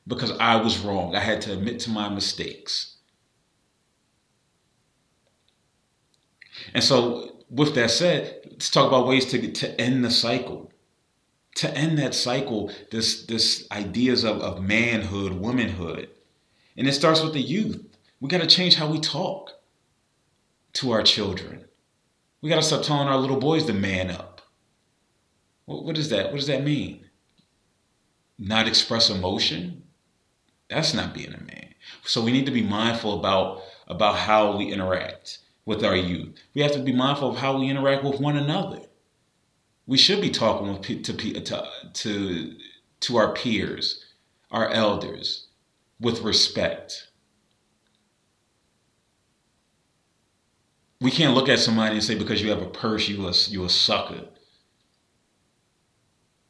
[0.05, 1.15] because I was wrong.
[1.15, 2.97] I had to admit to my mistakes.
[6.74, 10.74] And so, with that said, let's talk about ways to, to end the cycle
[11.56, 16.10] to end that cycle, this this ideas of, of manhood, womanhood.
[16.76, 17.86] And it starts with the youth.
[18.20, 19.51] We got to change how we talk
[20.74, 21.66] to our children.
[22.41, 24.41] We got to stop telling our little boys to man up.
[25.66, 26.28] What, what is that?
[26.28, 27.06] What does that mean?
[28.39, 29.84] Not express emotion?
[30.70, 31.76] That's not being a man.
[32.06, 36.36] So we need to be mindful about, about how we interact with our youth.
[36.53, 38.82] We have to be mindful of how we interact with one another
[39.86, 42.55] we should be talking with, to, to, uh, to,
[43.01, 44.03] to our peers,
[44.51, 45.47] our elders,
[45.99, 47.07] with respect.
[51.01, 53.66] We can't look at somebody and say because you have a purse, you a, you
[53.66, 54.26] a sucker.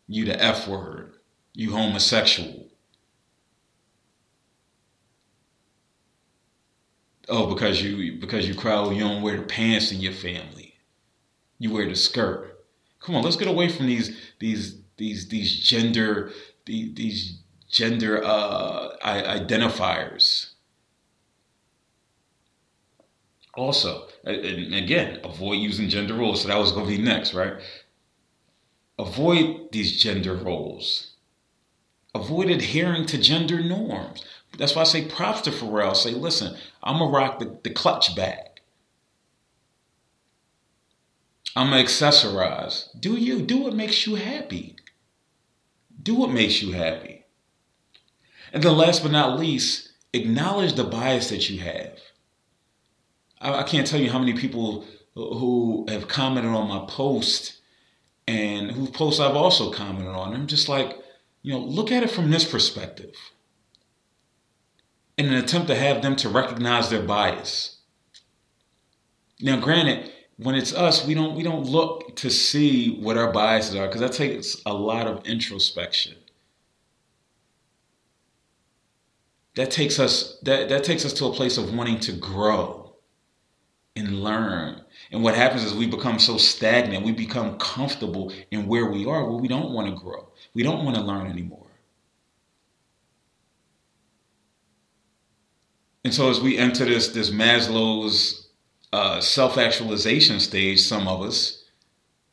[0.08, 1.16] You the F word.
[1.54, 2.68] You homosexual.
[7.30, 10.76] Oh, because you because you crowd, you don't wear the pants in your family.
[11.58, 12.66] You wear the skirt.
[13.00, 16.32] Come on, let's get away from these these these these gender
[16.66, 20.52] these, gender uh, identifiers.
[23.56, 26.42] Also, and again, avoid using gender roles.
[26.42, 27.54] So that was going to be next, right?
[28.98, 31.16] Avoid these gender roles.
[32.16, 34.24] Avoid adhering to gender norms.
[34.58, 35.96] That's why I say props to Pharrell.
[35.96, 38.50] Say, listen, I'm gonna rock the, the clutch bag.
[41.56, 42.88] I'm gonna accessorize.
[43.00, 44.76] Do you do what makes you happy?
[46.02, 47.26] Do what makes you happy.
[48.52, 52.00] And then last but not least, acknowledge the bias that you have.
[53.40, 54.86] I, I can't tell you how many people
[55.16, 57.60] who have commented on my post
[58.28, 60.34] and whose posts I've also commented on.
[60.34, 60.98] I'm just like,
[61.42, 63.16] you know, look at it from this perspective.
[65.24, 67.78] In an attempt to have them to recognize their bias.
[69.40, 73.74] Now, granted, when it's us, we don't we don't look to see what our biases
[73.78, 76.16] are because that takes a lot of introspection.
[79.56, 82.94] That takes us that, that takes us to a place of wanting to grow
[83.96, 84.82] and learn.
[85.14, 89.24] And what happens is we become so stagnant, we become comfortable in where we are,
[89.24, 90.28] where we don't want to grow.
[90.54, 91.63] We don't want to learn anymore.
[96.04, 98.48] And so as we enter this this Maslow's
[98.92, 101.64] uh, self actualization stage, some of us,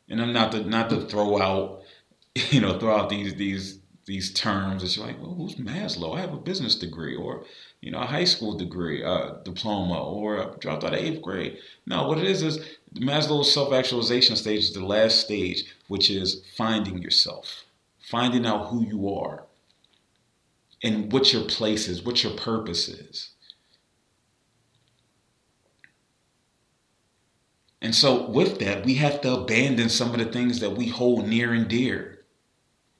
[0.09, 1.81] and I'm not to not to throw out,
[2.49, 4.83] you know, throw out these these these terms.
[4.83, 6.17] It's like, well, who's Maslow?
[6.17, 7.45] I have a business degree, or
[7.79, 11.57] you know, a high school degree, uh, diploma, or I dropped out of eighth grade.
[11.85, 12.59] No, what it is is
[12.95, 17.63] Maslow's self actualization stage is the last stage, which is finding yourself,
[17.99, 19.45] finding out who you are,
[20.83, 23.29] and what your place is, what your purpose is.
[27.81, 31.27] And so, with that, we have to abandon some of the things that we hold
[31.27, 32.19] near and dear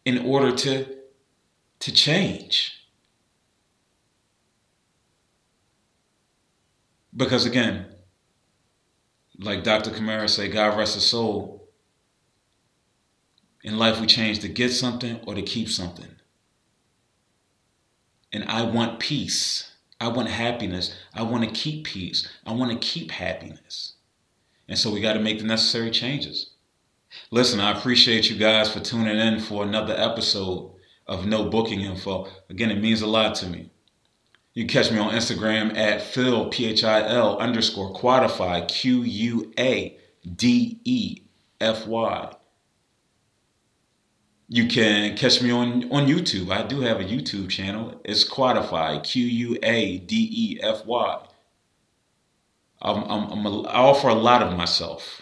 [0.06, 0.88] in order to,
[1.80, 2.82] to change.
[7.16, 7.86] Because again,
[9.38, 9.92] like Dr.
[9.92, 11.70] Kamara said, God rest his soul.
[13.64, 16.16] In life, we change to get something or to keep something.
[18.34, 19.72] And I want peace.
[20.00, 20.96] I want happiness.
[21.14, 22.28] I want to keep peace.
[22.46, 23.94] I want to keep happiness.
[24.72, 26.52] And so we got to make the necessary changes.
[27.30, 30.72] Listen, I appreciate you guys for tuning in for another episode
[31.08, 32.30] of No Booking Info.
[32.50, 33.70] Again, it means a lot to me.
[34.54, 39.02] You can catch me on Instagram at Phil, P H I L underscore quadefy, Q
[39.02, 40.00] U A
[40.38, 41.18] D E
[41.60, 42.34] F Y.
[44.48, 46.50] You can catch me on, on YouTube.
[46.50, 48.00] I do have a YouTube channel.
[48.06, 51.28] It's Quadefy, Q U A D E F Y.
[52.82, 55.22] I'm, I'm, I'm a, i offer a lot of myself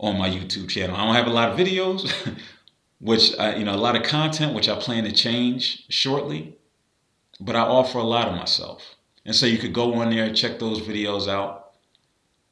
[0.00, 0.96] on my YouTube channel.
[0.96, 2.10] I don't have a lot of videos,
[3.00, 6.56] which I, you know, a lot of content, which I plan to change shortly,
[7.40, 8.96] but I offer a lot of myself.
[9.24, 11.72] And so you could go on there, check those videos out,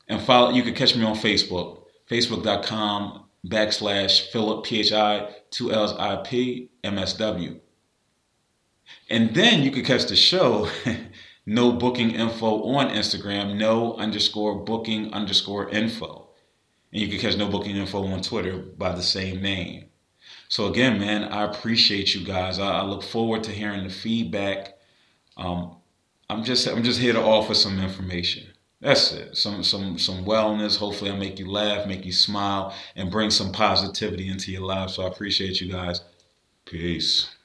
[0.09, 0.51] and follow.
[0.51, 6.17] You could catch me on Facebook, facebook.com backslash Philip P H I two L's I
[6.17, 7.61] P M S W.
[9.09, 10.69] And then you could catch the show
[11.47, 16.29] no booking info on Instagram, no underscore booking underscore info.
[16.93, 19.87] And you can catch no booking info on Twitter by the same name.
[20.49, 22.59] So again, man, I appreciate you guys.
[22.59, 24.79] I, I look forward to hearing the feedback.
[25.37, 25.77] Um,
[26.29, 28.49] I'm just I'm just here to offer some information.
[28.81, 29.37] That's it.
[29.37, 30.79] Some some some wellness.
[30.79, 34.91] Hopefully, I make you laugh, make you smile, and bring some positivity into your life.
[34.91, 36.01] So I appreciate you guys.
[36.65, 37.36] Peace.